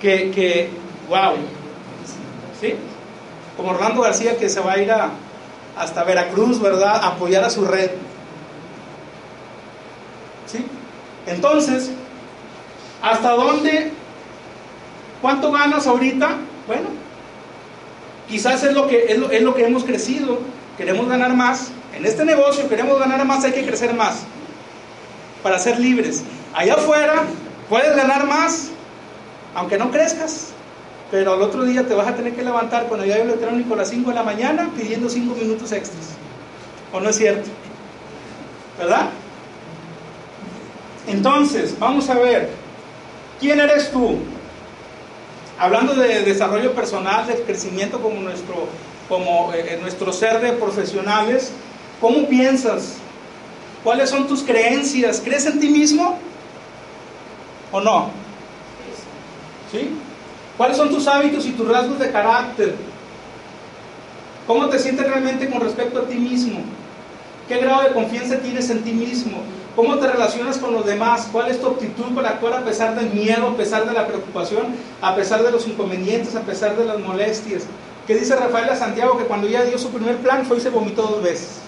que, 0.00 0.30
que 0.30 0.70
wow, 1.08 1.34
¿sí? 2.64 2.74
Como 3.56 3.70
Orlando 3.70 4.02
García 4.02 4.36
que 4.38 4.48
se 4.48 4.60
va 4.60 4.72
a 4.72 4.78
ir 4.78 4.90
a, 4.90 5.10
hasta 5.76 6.04
Veracruz, 6.04 6.60
¿verdad? 6.60 6.96
A 6.96 7.08
apoyar 7.08 7.44
a 7.44 7.50
su 7.50 7.64
red. 7.64 7.90
¿Sí? 10.46 10.64
Entonces, 11.26 11.90
¿hasta 13.02 13.30
dónde? 13.32 13.92
¿Cuánto 15.20 15.52
ganas 15.52 15.86
ahorita? 15.86 16.36
Bueno, 16.66 17.04
Quizás 18.28 18.62
es 18.62 18.72
lo 18.72 18.88
que, 18.88 19.04
es 19.08 19.18
lo, 19.18 19.30
es 19.30 19.42
lo 19.42 19.54
que 19.54 19.66
hemos 19.66 19.84
crecido, 19.84 20.38
queremos 20.78 21.08
ganar 21.08 21.34
más. 21.34 21.68
En 21.94 22.06
este 22.06 22.24
negocio 22.24 22.68
queremos 22.68 22.98
ganar 22.98 23.24
más, 23.26 23.44
hay 23.44 23.52
que 23.52 23.66
crecer 23.66 23.92
más 23.92 24.22
para 25.42 25.58
ser 25.58 25.78
libres. 25.78 26.24
Allá 26.54 26.74
afuera 26.74 27.24
puedes 27.68 27.94
ganar 27.94 28.26
más, 28.26 28.70
aunque 29.54 29.76
no 29.76 29.90
crezcas, 29.90 30.48
pero 31.14 31.34
al 31.34 31.42
otro 31.42 31.62
día 31.62 31.86
te 31.86 31.94
vas 31.94 32.08
a 32.08 32.16
tener 32.16 32.34
que 32.34 32.42
levantar 32.42 32.88
con 32.88 32.98
el 32.98 33.06
diario 33.06 33.22
electrónico 33.22 33.74
a 33.74 33.76
las 33.76 33.88
5 33.88 34.08
de 34.10 34.16
la 34.16 34.24
mañana 34.24 34.68
pidiendo 34.76 35.08
5 35.08 35.32
minutos 35.36 35.70
extras. 35.70 36.06
¿O 36.92 36.98
no 36.98 37.08
es 37.08 37.14
cierto? 37.14 37.48
¿Verdad? 38.76 39.10
Entonces, 41.06 41.78
vamos 41.78 42.10
a 42.10 42.14
ver, 42.14 42.50
¿quién 43.38 43.60
eres 43.60 43.92
tú? 43.92 44.18
hablando 45.56 45.94
de 45.94 46.24
desarrollo 46.24 46.74
personal, 46.74 47.28
de 47.28 47.34
crecimiento 47.44 48.00
como 48.00 48.20
nuestro, 48.20 48.66
como, 49.08 49.52
eh, 49.54 49.78
nuestro 49.80 50.12
ser 50.12 50.40
de 50.40 50.50
profesionales, 50.54 51.52
¿cómo 52.00 52.26
piensas? 52.26 52.94
¿Cuáles 53.84 54.10
son 54.10 54.26
tus 54.26 54.42
creencias? 54.42 55.22
¿Crees 55.24 55.46
en 55.46 55.60
ti 55.60 55.68
mismo 55.68 56.18
o 57.70 57.80
no? 57.80 58.10
¿Sí? 59.70 59.90
¿Cuáles 60.56 60.76
son 60.76 60.88
tus 60.88 61.06
hábitos 61.08 61.46
y 61.46 61.52
tus 61.52 61.68
rasgos 61.68 61.98
de 61.98 62.10
carácter? 62.10 62.74
¿Cómo 64.46 64.68
te 64.68 64.78
sientes 64.78 65.06
realmente 65.06 65.48
con 65.48 65.60
respecto 65.60 66.00
a 66.00 66.04
ti 66.04 66.14
mismo? 66.14 66.60
¿Qué 67.48 67.58
grado 67.58 67.82
de 67.82 67.92
confianza 67.92 68.38
tienes 68.38 68.70
en 68.70 68.82
ti 68.82 68.92
mismo? 68.92 69.38
¿Cómo 69.74 69.96
te 69.98 70.06
relacionas 70.06 70.58
con 70.58 70.72
los 70.72 70.86
demás? 70.86 71.28
¿Cuál 71.32 71.50
es 71.50 71.60
tu 71.60 71.66
actitud 71.66 72.14
para 72.14 72.30
actuar 72.30 72.54
a 72.54 72.64
pesar 72.64 72.94
del 72.94 73.10
miedo, 73.10 73.48
a 73.48 73.56
pesar 73.56 73.86
de 73.86 73.92
la 73.92 74.06
preocupación, 74.06 74.66
a 75.02 75.16
pesar 75.16 75.42
de 75.42 75.50
los 75.50 75.66
inconvenientes, 75.66 76.36
a 76.36 76.42
pesar 76.42 76.76
de 76.76 76.84
las 76.84 77.00
molestias? 77.00 77.64
¿Qué 78.06 78.14
dice 78.14 78.36
Rafael 78.36 78.74
Santiago? 78.76 79.18
Que 79.18 79.24
cuando 79.24 79.48
ya 79.48 79.64
dio 79.64 79.78
su 79.78 79.88
primer 79.88 80.18
plan 80.18 80.44
fue 80.46 80.58
y 80.58 80.60
se 80.60 80.70
vomitó 80.70 81.02
dos 81.02 81.22
veces. 81.22 81.60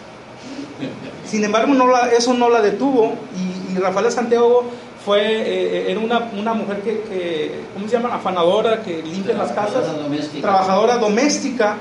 Sin 1.27 1.43
embargo, 1.43 1.75
no 1.75 1.97
eso 2.07 2.35
no 2.35 2.49
la 2.49 2.61
detuvo 2.61 3.15
y, 3.35 3.79
Rafael 3.79 4.07
a 4.07 4.11
Santiago 4.11 4.65
fue, 5.07 5.23
eh, 5.23 5.91
era 5.91 6.01
una, 6.01 6.31
una 6.37 6.53
mujer 6.53 6.83
que, 6.83 7.63
¿cómo 7.73 7.89
se 7.89 7.97
llama? 7.97 8.15
Afanadora, 8.15 8.83
que 8.83 9.03
limpia 9.03 9.35
las 9.35 9.53
casas. 9.53 9.85
Trabajadora 10.41 10.99
doméstica. 10.99 11.77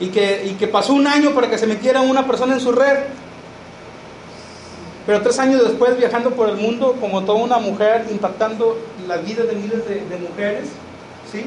Y 0.00 0.08
que, 0.08 0.46
y 0.46 0.54
que 0.54 0.66
pasó 0.66 0.94
un 0.94 1.06
año 1.06 1.30
para 1.30 1.48
que 1.48 1.58
se 1.58 1.66
metiera 1.66 2.00
una 2.00 2.26
persona 2.26 2.54
en 2.54 2.60
su 2.60 2.72
red 2.72 2.98
pero 5.06 5.22
tres 5.22 5.38
años 5.38 5.62
después, 5.62 5.96
viajando 5.96 6.32
por 6.32 6.48
el 6.48 6.56
mundo 6.56 6.96
como 7.00 7.22
toda 7.22 7.38
una 7.38 7.58
mujer, 7.58 8.06
impactando 8.10 8.76
la 9.06 9.18
vida 9.18 9.44
de 9.44 9.54
miles 9.54 9.86
de, 9.86 10.18
mujeres, 10.18 10.64
¿sí? 11.30 11.46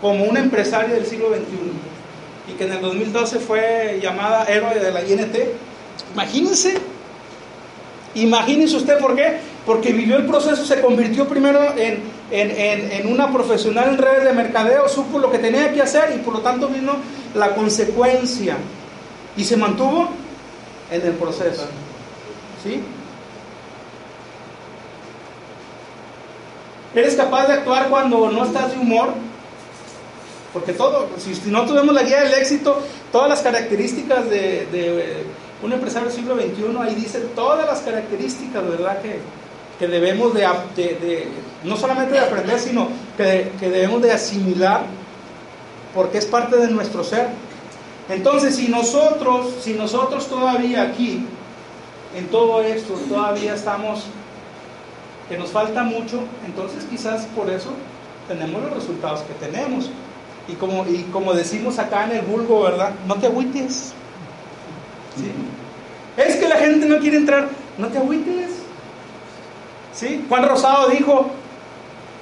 como 0.00 0.24
una 0.24 0.40
empresaria 0.40 0.94
del 0.94 1.04
siglo 1.04 1.28
XXI, 1.28 2.52
y 2.52 2.56
que 2.56 2.64
en 2.64 2.72
el 2.72 2.80
2012 2.80 3.38
fue 3.38 4.00
llamada 4.02 4.44
héroe 4.44 4.80
de 4.80 4.90
la 4.90 5.02
INT. 5.02 5.36
Imagínense, 6.14 6.78
imagínense 8.22 8.76
usted 8.76 8.98
por 8.98 9.14
qué, 9.14 9.38
porque 9.64 9.92
vivió 9.92 10.16
el 10.16 10.26
proceso, 10.26 10.64
se 10.64 10.80
convirtió 10.80 11.28
primero 11.28 11.74
en, 11.76 12.00
en, 12.30 12.92
en, 12.92 13.12
una 13.12 13.32
profesional 13.32 13.90
en 13.90 13.98
redes 13.98 14.24
de 14.24 14.32
mercadeo, 14.32 14.88
supo 14.88 15.18
lo 15.18 15.30
que 15.30 15.38
tenía 15.38 15.72
que 15.72 15.82
hacer 15.82 16.14
y 16.14 16.18
por 16.18 16.34
lo 16.34 16.40
tanto 16.40 16.68
vino 16.68 16.94
la 17.34 17.54
consecuencia 17.54 18.56
y 19.36 19.44
se 19.44 19.56
mantuvo 19.56 20.08
en 20.90 21.02
el 21.02 21.12
proceso. 21.12 21.66
¿Eres 26.94 27.14
capaz 27.14 27.46
de 27.46 27.52
actuar 27.54 27.88
cuando 27.88 28.30
no 28.30 28.44
estás 28.44 28.72
de 28.72 28.78
humor? 28.78 29.10
Porque 30.52 30.72
todo, 30.72 31.08
si, 31.18 31.50
no 31.50 31.66
tuvimos 31.66 31.94
la 31.94 32.02
guía 32.02 32.22
del 32.22 32.34
éxito, 32.34 32.82
todas 33.12 33.28
las 33.28 33.42
características 33.42 34.30
de, 34.30 34.66
un 35.62 35.72
empresario 35.72 36.08
del 36.08 36.16
siglo 36.16 36.34
XXI, 36.36 36.78
ahí 36.80 36.94
dice 36.94 37.20
todas 37.34 37.66
las 37.66 37.80
características, 37.80 38.68
¿verdad? 38.68 39.00
Que, 39.00 39.20
que 39.78 39.88
debemos 39.88 40.34
de, 40.34 41.28
no 41.64 41.76
solamente 41.76 42.14
de 42.14 42.20
aprender, 42.20 42.58
sino 42.58 42.88
que, 43.16 43.52
que 43.58 43.70
debemos 43.70 44.02
de 44.02 44.12
asimilar, 44.12 44.82
porque 45.94 46.18
es 46.18 46.26
parte 46.26 46.56
de 46.56 46.68
nuestro 46.68 47.02
ser. 47.02 47.28
Entonces, 48.08 48.56
si 48.56 48.68
nosotros, 48.68 49.54
si 49.62 49.74
nosotros 49.74 50.28
todavía 50.28 50.82
aquí 50.82 51.26
en 52.16 52.28
todo 52.28 52.62
esto 52.62 52.94
todavía 53.08 53.54
estamos, 53.54 54.04
que 55.28 55.36
nos 55.36 55.50
falta 55.50 55.82
mucho, 55.82 56.20
entonces 56.46 56.84
quizás 56.88 57.26
por 57.34 57.50
eso 57.50 57.70
tenemos 58.28 58.62
los 58.62 58.72
resultados 58.72 59.20
que 59.20 59.34
tenemos. 59.34 59.90
Y 60.48 60.52
como, 60.54 60.86
y 60.86 61.02
como 61.12 61.34
decimos 61.34 61.78
acá 61.78 62.04
en 62.04 62.18
el 62.18 62.22
vulgo, 62.22 62.62
¿verdad? 62.62 62.92
No 63.06 63.16
te 63.16 63.26
agüites. 63.26 63.92
Es 66.16 66.36
que 66.36 66.48
la 66.48 66.56
gente 66.56 66.86
no 66.86 66.98
quiere 66.98 67.18
entrar, 67.18 67.48
no 67.78 67.88
te 67.88 67.98
agüites. 67.98 68.50
¿Sí? 69.94 70.24
Juan 70.28 70.48
Rosado 70.48 70.88
dijo, 70.88 71.30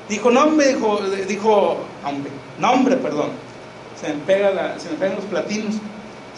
dijo, 0.08 0.30
no 0.30 0.50
dijo, 0.50 1.00
dijo, 1.28 1.78
hombre, 2.04 2.30
no 2.58 2.72
hombre, 2.72 2.96
perdón. 2.96 3.30
Se 4.00 4.08
me, 4.08 4.14
pega 4.24 4.78
se 4.78 4.90
me 4.90 4.96
pegan 4.96 5.16
los 5.16 5.24
platinos. 5.24 5.76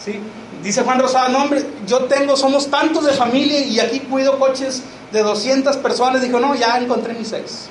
¿Sí? 0.03 0.19
Dice 0.63 0.83
Juan 0.83 0.99
Rosado, 0.99 1.29
no 1.29 1.43
hombre, 1.43 1.63
yo 1.85 2.05
tengo, 2.05 2.35
somos 2.35 2.69
tantos 2.69 3.05
de 3.05 3.13
familia 3.13 3.61
y 3.61 3.79
aquí 3.79 3.99
cuido 4.01 4.39
coches 4.39 4.83
de 5.11 5.21
200 5.21 5.77
personas. 5.77 6.21
Dijo, 6.21 6.39
no, 6.39 6.55
ya 6.55 6.77
encontré 6.77 7.13
mis 7.13 7.29
seis. 7.29 7.69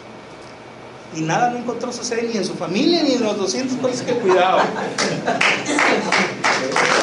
Y 1.14 1.20
nada, 1.20 1.50
no 1.50 1.58
encontró 1.58 1.92
su 1.92 2.04
seis 2.04 2.24
ni 2.30 2.36
en 2.36 2.44
su 2.44 2.54
familia 2.54 3.02
ni 3.02 3.12
en 3.12 3.22
los 3.22 3.38
200 3.38 3.78
coches 3.78 4.02
que 4.02 4.14
cuidaba. 4.14 4.64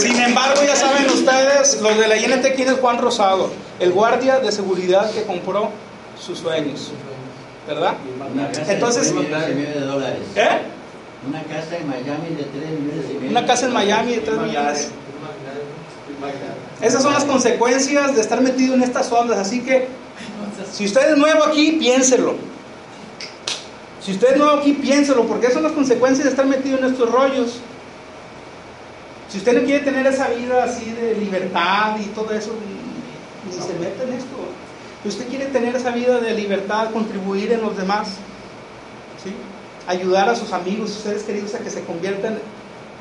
Sin 0.00 0.18
embargo, 0.18 0.62
ya 0.66 0.76
saben 0.76 1.06
ustedes, 1.06 1.80
los 1.80 1.98
de 1.98 2.08
la 2.08 2.16
INT, 2.16 2.46
¿quién 2.56 2.68
es 2.68 2.78
Juan 2.80 2.98
Rosado? 2.98 3.50
El 3.78 3.92
guardia 3.92 4.40
de 4.40 4.50
seguridad 4.50 5.10
que 5.12 5.24
compró 5.24 5.70
sus 6.18 6.38
sueños. 6.38 6.92
¿Verdad? 7.66 7.94
Entonces, 8.68 9.12
¿eh? 9.12 10.48
Una 11.28 11.42
casa 11.42 11.76
en 11.76 11.86
Miami 11.86 12.34
de 12.34 12.44
3 12.44 12.70
millones 12.80 13.04
y 13.10 13.14
medio. 13.14 13.30
Una 13.30 13.46
casa 13.46 13.66
en 13.66 13.72
Miami 13.72 14.12
de 14.12 14.20
3 14.20 14.38
millones. 14.38 14.90
Esas 16.80 17.02
son 17.02 17.12
las 17.12 17.24
consecuencias 17.24 18.14
de 18.14 18.20
estar 18.22 18.40
metido 18.40 18.74
en 18.74 18.82
estas 18.82 19.12
ondas. 19.12 19.38
Así 19.38 19.60
que, 19.60 19.88
si 20.72 20.86
usted 20.86 21.12
es 21.12 21.18
nuevo 21.18 21.44
aquí, 21.44 21.72
piénselo. 21.72 22.36
Si 24.02 24.12
usted 24.12 24.32
es 24.32 24.38
nuevo 24.38 24.58
aquí, 24.58 24.72
piénselo, 24.72 25.26
porque 25.26 25.46
esas 25.46 25.54
son 25.54 25.64
las 25.64 25.72
consecuencias 25.72 26.24
de 26.24 26.30
estar 26.30 26.46
metido 26.46 26.78
en 26.78 26.86
estos 26.86 27.10
rollos. 27.10 27.60
Si 29.30 29.38
usted 29.38 29.60
no 29.60 29.64
quiere 29.64 29.84
tener 29.84 30.06
esa 30.06 30.28
vida 30.28 30.64
así 30.64 30.90
de 30.90 31.14
libertad 31.14 31.96
y 32.00 32.06
todo 32.06 32.32
eso, 32.32 32.52
ni 33.46 33.52
se 33.52 33.72
mete 33.74 34.02
en 34.02 34.12
esto. 34.14 34.36
Si 35.02 35.08
usted 35.08 35.28
quiere 35.28 35.46
tener 35.46 35.74
esa 35.74 35.90
vida 35.92 36.18
de 36.18 36.34
libertad, 36.34 36.90
contribuir 36.90 37.52
en 37.52 37.62
los 37.62 37.76
demás, 37.76 38.08
¿sí? 39.22 39.32
ayudar 39.86 40.28
a 40.28 40.34
sus 40.34 40.52
amigos, 40.52 40.90
sus 40.90 41.02
seres 41.02 41.22
queridos 41.22 41.54
a 41.54 41.60
que 41.60 41.70
se 41.70 41.82
conviertan 41.84 42.38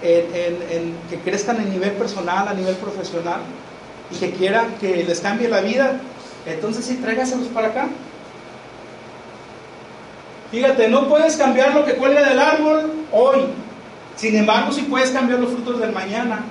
en, 0.02 0.96
que 1.10 1.20
crezcan 1.20 1.58
a 1.58 1.64
nivel 1.64 1.92
personal, 1.92 2.48
a 2.48 2.54
nivel 2.54 2.76
profesional 2.76 3.42
y 4.12 4.16
que 4.16 4.32
quieran 4.32 4.76
que 4.80 5.04
les 5.04 5.20
cambie 5.20 5.50
la 5.50 5.62
vida, 5.62 6.00
entonces 6.46 6.86
sí, 6.86 6.96
tráigaselos 6.96 7.48
para 7.48 7.68
acá. 7.68 7.88
Fíjate, 10.52 10.88
no 10.88 11.08
puedes 11.08 11.36
cambiar 11.36 11.76
lo 11.76 11.86
que 11.86 11.96
cuelga 11.96 12.28
del 12.28 12.40
árbol 12.40 12.92
hoy. 13.12 13.42
Sin 14.20 14.36
embargo, 14.36 14.72
sí 14.72 14.82
puedes 14.82 15.12
cambiar 15.12 15.40
los 15.40 15.52
frutos 15.52 15.80
del 15.80 15.94
mañana. 15.94 16.44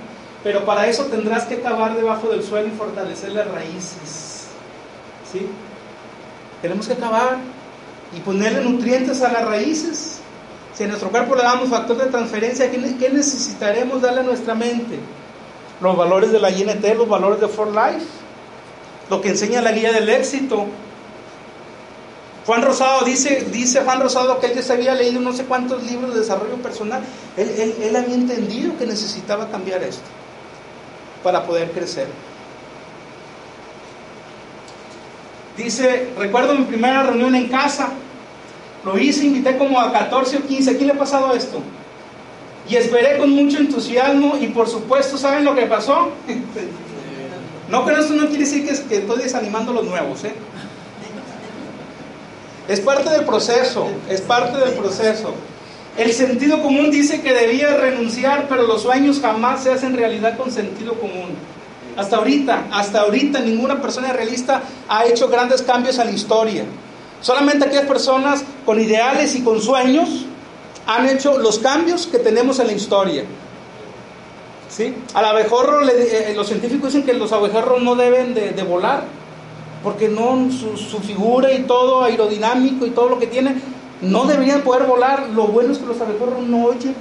Pero 0.42 0.64
para 0.64 0.86
eso 0.86 1.04
tendrás 1.04 1.44
que 1.44 1.60
cavar 1.60 1.94
debajo 1.96 2.28
del 2.28 2.42
suelo 2.42 2.68
y 2.68 2.70
fortalecer 2.70 3.32
las 3.32 3.50
raíces. 3.50 4.46
¿Sí? 5.30 5.46
Tenemos 6.62 6.88
que 6.88 6.94
cavar 6.94 7.38
y 8.16 8.20
ponerle 8.20 8.62
nutrientes 8.62 9.20
a 9.22 9.32
las 9.32 9.44
raíces. 9.44 10.20
Si 10.74 10.84
a 10.84 10.86
nuestro 10.86 11.10
cuerpo 11.10 11.34
le 11.34 11.42
damos 11.42 11.68
factor 11.68 11.98
de 11.98 12.06
transferencia, 12.06 12.70
¿qué 12.70 13.10
necesitaremos 13.12 14.00
darle 14.00 14.20
a 14.20 14.24
nuestra 14.24 14.54
mente? 14.54 14.98
Los 15.80 15.96
valores 15.96 16.32
de 16.32 16.38
la 16.38 16.50
INT, 16.50 16.84
los 16.96 17.08
valores 17.08 17.40
de 17.40 17.48
For 17.48 17.68
Life, 17.68 18.06
lo 19.10 19.20
que 19.20 19.30
enseña 19.30 19.60
la 19.60 19.72
guía 19.72 19.92
del 19.92 20.08
éxito. 20.08 20.66
Juan 22.48 22.62
Rosado 22.62 23.04
dice, 23.04 23.46
dice 23.52 23.82
Juan 23.82 24.00
Rosado 24.00 24.40
que 24.40 24.46
él 24.46 24.54
ya 24.54 24.62
se 24.62 24.72
había 24.72 24.94
leído 24.94 25.20
no 25.20 25.34
sé 25.34 25.44
cuántos 25.44 25.82
libros 25.82 26.14
de 26.14 26.20
desarrollo 26.20 26.54
personal. 26.62 27.02
Él, 27.36 27.50
él, 27.58 27.74
él 27.82 27.94
había 27.94 28.14
entendido 28.14 28.74
que 28.78 28.86
necesitaba 28.86 29.50
cambiar 29.50 29.82
esto 29.82 30.08
para 31.22 31.44
poder 31.44 31.72
crecer. 31.72 32.06
Dice, 35.58 36.08
recuerdo 36.16 36.54
mi 36.54 36.64
primera 36.64 37.02
reunión 37.02 37.34
en 37.34 37.48
casa, 37.48 37.90
lo 38.82 38.96
hice, 38.96 39.26
invité 39.26 39.58
como 39.58 39.78
a 39.78 39.92
14 39.92 40.38
o 40.38 40.46
15, 40.46 40.70
¿a 40.70 40.74
quién 40.78 40.86
le 40.86 40.94
ha 40.94 40.98
pasado 40.98 41.34
esto? 41.34 41.60
Y 42.66 42.76
esperé 42.76 43.18
con 43.18 43.28
mucho 43.28 43.58
entusiasmo 43.58 44.38
y 44.40 44.46
por 44.46 44.66
supuesto, 44.70 45.18
¿saben 45.18 45.44
lo 45.44 45.54
que 45.54 45.66
pasó? 45.66 46.12
No, 47.68 47.84
pero 47.84 48.00
esto 48.00 48.14
no 48.14 48.28
quiere 48.28 48.44
decir 48.44 48.66
que, 48.66 48.72
que 48.88 48.96
estoy 48.96 49.22
desanimando 49.24 49.72
a 49.72 49.74
los 49.74 49.84
nuevos, 49.84 50.24
¿eh? 50.24 50.32
Es 52.68 52.80
parte 52.80 53.10
del 53.10 53.24
proceso, 53.24 53.88
es 54.08 54.20
parte 54.20 54.58
del 54.58 54.74
proceso. 54.74 55.34
El 55.96 56.12
sentido 56.12 56.62
común 56.62 56.90
dice 56.90 57.22
que 57.22 57.32
debía 57.32 57.76
renunciar, 57.76 58.46
pero 58.48 58.62
los 58.62 58.82
sueños 58.82 59.20
jamás 59.20 59.64
se 59.64 59.72
hacen 59.72 59.96
realidad 59.96 60.36
con 60.36 60.52
sentido 60.52 60.92
común. 60.94 61.30
Hasta 61.96 62.18
ahorita, 62.18 62.66
hasta 62.70 63.00
ahorita 63.00 63.40
ninguna 63.40 63.82
persona 63.82 64.12
realista 64.12 64.62
ha 64.88 65.06
hecho 65.06 65.28
grandes 65.28 65.62
cambios 65.62 65.98
a 65.98 66.04
la 66.04 66.12
historia. 66.12 66.64
Solamente 67.20 67.64
aquellas 67.64 67.86
personas 67.86 68.44
con 68.64 68.80
ideales 68.80 69.34
y 69.34 69.42
con 69.42 69.60
sueños 69.60 70.26
han 70.86 71.08
hecho 71.08 71.38
los 71.38 71.58
cambios 71.58 72.06
que 72.06 72.18
tenemos 72.18 72.58
en 72.60 72.68
la 72.68 72.72
historia. 72.74 73.24
¿Sí? 74.68 74.94
Al 75.14 75.24
abejorro, 75.24 75.80
eh, 75.88 76.32
los 76.36 76.46
científicos 76.46 76.92
dicen 76.92 77.04
que 77.04 77.14
los 77.14 77.32
abejorros 77.32 77.82
no 77.82 77.96
deben 77.96 78.34
de, 78.34 78.62
volar, 78.62 79.02
porque 79.82 80.08
no 80.08 80.50
su, 80.50 80.76
su, 80.76 80.98
figura 80.98 81.52
y 81.52 81.62
todo 81.62 82.02
aerodinámico 82.04 82.86
y 82.86 82.90
todo 82.90 83.08
lo 83.08 83.18
que 83.18 83.26
tiene, 83.26 83.56
no 84.00 84.24
deberían 84.24 84.62
poder 84.62 84.84
volar. 84.84 85.28
Lo 85.34 85.46
bueno 85.46 85.72
es 85.72 85.78
que 85.78 85.86
los 85.86 86.00
abejorros 86.00 86.42
no 86.42 86.64
oyen. 86.66 86.94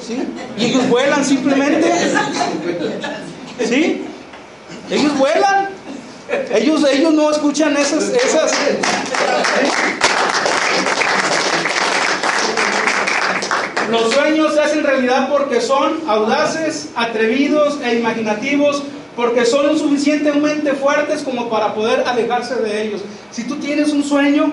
¿Sí? 0.00 0.22
Y 0.58 0.64
ellos 0.66 0.88
vuelan 0.88 1.24
simplemente. 1.24 1.92
¿Sí? 3.64 4.02
Ellos 4.90 5.18
vuelan. 5.18 5.68
Ellos, 6.54 6.84
ellos 6.90 7.12
no 7.12 7.30
escuchan 7.30 7.76
esas, 7.76 8.08
esas. 8.08 8.52
Los 13.90 14.12
sueños 14.12 14.54
se 14.54 14.60
hacen 14.60 14.82
realidad 14.82 15.28
porque 15.30 15.60
son 15.60 16.00
audaces, 16.08 16.88
atrevidos 16.96 17.78
e 17.84 17.96
imaginativos, 17.96 18.82
porque 19.16 19.46
son 19.46 19.78
suficientemente 19.78 20.72
fuertes 20.74 21.22
como 21.22 21.48
para 21.48 21.74
poder 21.74 22.04
alejarse 22.06 22.56
de 22.56 22.82
ellos. 22.82 23.02
Si 23.30 23.44
tú 23.44 23.56
tienes 23.56 23.92
un 23.92 24.02
sueño, 24.02 24.52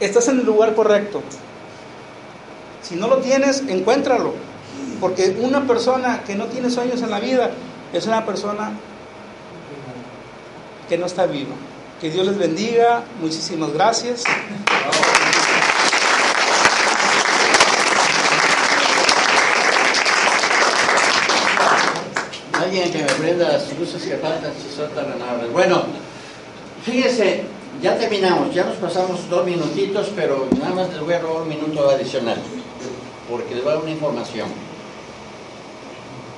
estás 0.00 0.28
en 0.28 0.40
el 0.40 0.46
lugar 0.46 0.74
correcto. 0.74 1.22
Si 2.82 2.96
no 2.96 3.08
lo 3.08 3.18
tienes, 3.18 3.64
encuéntralo. 3.68 4.34
Porque 5.00 5.36
una 5.40 5.66
persona 5.66 6.22
que 6.26 6.34
no 6.34 6.46
tiene 6.46 6.70
sueños 6.70 7.02
en 7.02 7.10
la 7.10 7.20
vida 7.20 7.50
es 7.92 8.06
una 8.06 8.24
persona 8.24 8.72
que 10.88 10.96
no 10.96 11.06
está 11.06 11.26
viva. 11.26 11.54
Que 12.00 12.10
Dios 12.10 12.26
les 12.26 12.38
bendiga. 12.38 13.02
Muchísimas 13.20 13.72
gracias. 13.72 14.24
Alguien 22.68 22.92
que 22.92 22.98
me 22.98 23.04
prenda 23.06 23.48
las 23.48 23.78
luces 23.78 24.02
que 24.02 24.18
faltan 24.18 24.52
si 24.52 24.76
son 24.76 24.90
tan 24.90 25.10
amables. 25.10 25.50
Bueno, 25.54 25.84
fíjese, 26.84 27.44
ya 27.80 27.96
terminamos, 27.96 28.54
ya 28.54 28.64
nos 28.64 28.76
pasamos 28.76 29.26
dos 29.30 29.46
minutitos, 29.46 30.08
pero 30.14 30.46
nada 30.60 30.74
más 30.74 30.90
les 30.90 31.00
voy 31.00 31.14
a 31.14 31.20
robar 31.20 31.44
un 31.44 31.48
minuto 31.48 31.88
adicional, 31.88 32.36
porque 33.30 33.54
les 33.54 33.64
voy 33.64 33.72
a 33.72 33.74
dar 33.76 33.82
una 33.84 33.92
información. 33.92 34.48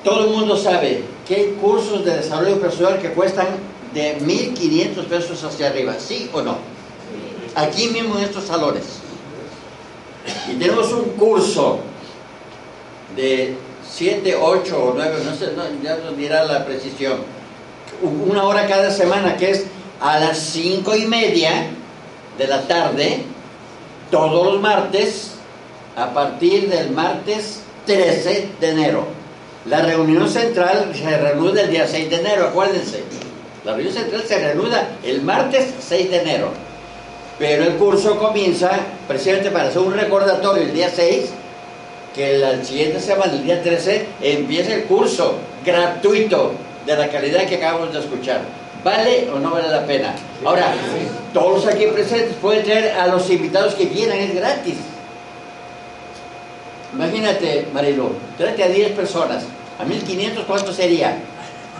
Todo 0.04 0.26
el 0.26 0.30
mundo 0.30 0.56
sabe 0.56 1.02
que 1.26 1.34
hay 1.34 1.46
cursos 1.60 2.04
de 2.04 2.18
desarrollo 2.18 2.60
personal 2.60 3.00
que 3.00 3.10
cuestan 3.10 3.48
de 3.92 4.20
1.500 4.20 5.06
pesos 5.06 5.42
hacia 5.42 5.66
arriba, 5.66 5.96
¿sí 5.98 6.30
o 6.32 6.42
no? 6.42 6.58
Aquí 7.56 7.88
mismo 7.88 8.16
en 8.18 8.26
estos 8.26 8.44
salones. 8.44 8.84
Y 10.48 10.54
tenemos 10.60 10.92
un 10.92 11.06
curso 11.16 11.80
de 13.16 13.56
7, 13.90 14.36
8 14.36 14.82
o 14.82 14.92
9, 14.94 15.18
no 15.24 15.34
sé, 15.34 15.52
ya 15.82 15.96
nos 15.96 16.16
dirá 16.16 16.44
la 16.44 16.64
precisión, 16.64 17.18
una 18.02 18.44
hora 18.44 18.66
cada 18.66 18.90
semana 18.90 19.36
que 19.36 19.50
es 19.50 19.66
a 20.00 20.18
las 20.18 20.38
5 20.38 20.96
y 20.96 21.06
media 21.06 21.66
de 22.38 22.46
la 22.46 22.62
tarde, 22.62 23.24
todos 24.10 24.52
los 24.52 24.62
martes, 24.62 25.32
a 25.96 26.12
partir 26.14 26.68
del 26.70 26.90
martes 26.90 27.60
13 27.86 28.48
de 28.60 28.70
enero. 28.70 29.06
La 29.66 29.82
reunión 29.82 30.28
central 30.28 30.92
se 30.94 31.18
reanuda 31.18 31.62
el 31.62 31.70
día 31.70 31.86
6 31.86 32.08
de 32.08 32.16
enero, 32.16 32.48
acuérdense. 32.48 33.02
La 33.64 33.72
reunión 33.72 33.92
central 33.92 34.22
se 34.26 34.38
reanuda 34.38 34.96
el 35.04 35.20
martes 35.20 35.74
6 35.86 36.10
de 36.10 36.20
enero. 36.20 36.50
Pero 37.38 37.64
el 37.64 37.74
curso 37.74 38.18
comienza 38.18 38.70
precisamente 39.06 39.50
para 39.50 39.68
hacer 39.68 39.82
un 39.82 39.92
recordatorio 39.92 40.62
el 40.62 40.72
día 40.72 40.90
6, 40.94 41.30
que 42.14 42.38
la 42.38 42.62
siguiente 42.64 43.00
semana, 43.00 43.32
el 43.32 43.44
día 43.44 43.62
13, 43.62 44.06
empieza 44.22 44.74
el 44.74 44.84
curso 44.84 45.38
gratuito 45.64 46.52
de 46.86 46.96
la 46.96 47.08
calidad 47.08 47.46
que 47.46 47.56
acabamos 47.56 47.92
de 47.92 48.00
escuchar. 48.00 48.42
¿Vale 48.82 49.28
o 49.30 49.38
no 49.38 49.50
vale 49.50 49.68
la 49.68 49.84
pena? 49.84 50.14
Ahora, 50.44 50.72
todos 51.34 51.66
aquí 51.66 51.86
presentes 51.86 52.34
pueden 52.40 52.64
traer 52.64 52.92
a 52.98 53.06
los 53.08 53.28
invitados 53.30 53.74
que 53.74 53.88
quieran, 53.88 54.18
es 54.18 54.34
gratis. 54.34 54.76
Imagínate, 56.94 57.68
Marilu, 57.72 58.10
trate 58.38 58.64
a 58.64 58.68
10 58.68 58.92
personas. 58.92 59.44
A 59.78 59.84
1500, 59.84 60.44
¿cuánto 60.44 60.72
sería? 60.72 61.18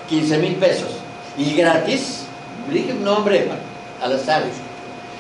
15 0.09 0.39
mil 0.39 0.55
pesos. 0.57 0.91
Y 1.37 1.55
gratis, 1.55 2.25
dije 2.71 2.93
un 2.93 3.05
nombre 3.05 3.49
al 4.03 4.13
azar. 4.13 4.43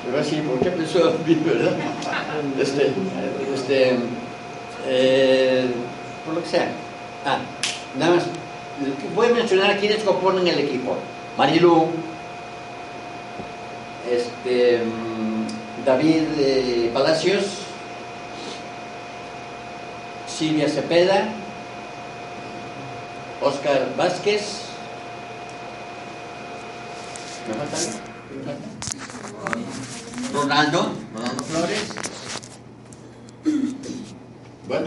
Le 0.04 0.10
voy 0.10 0.20
a 0.20 0.22
decir, 0.22 0.42
¿por 0.44 0.60
qué 0.60 0.70
pensó 0.70 1.08
a 1.08 1.12
mí, 1.26 1.34
verdad? 1.44 1.72
Este, 2.60 2.92
este, 3.54 3.96
eh, 4.92 5.70
por 6.24 6.34
lo 6.34 6.42
que 6.42 6.48
sea. 6.48 6.68
Ah, 7.24 7.38
nada 7.96 8.16
más. 8.16 8.24
Voy 9.14 9.28
a 9.28 9.34
mencionar 9.34 9.70
a 9.70 9.76
quienes 9.76 10.02
componen 10.02 10.46
el 10.48 10.58
equipo. 10.58 10.96
Marilu, 11.36 11.88
este, 14.10 14.78
mm, 14.78 15.84
David 15.84 16.24
eh, 16.38 16.90
Palacios, 16.92 17.44
Silvia 20.26 20.68
Cepeda, 20.68 21.28
Oscar 23.42 23.94
Vázquez. 23.96 24.62
¿Me 27.48 27.54
falta 27.54 27.76
Ronaldo, 30.32 30.92
Ronaldo 31.14 31.44
Flores. 31.44 32.10
Bueno, 34.70 34.86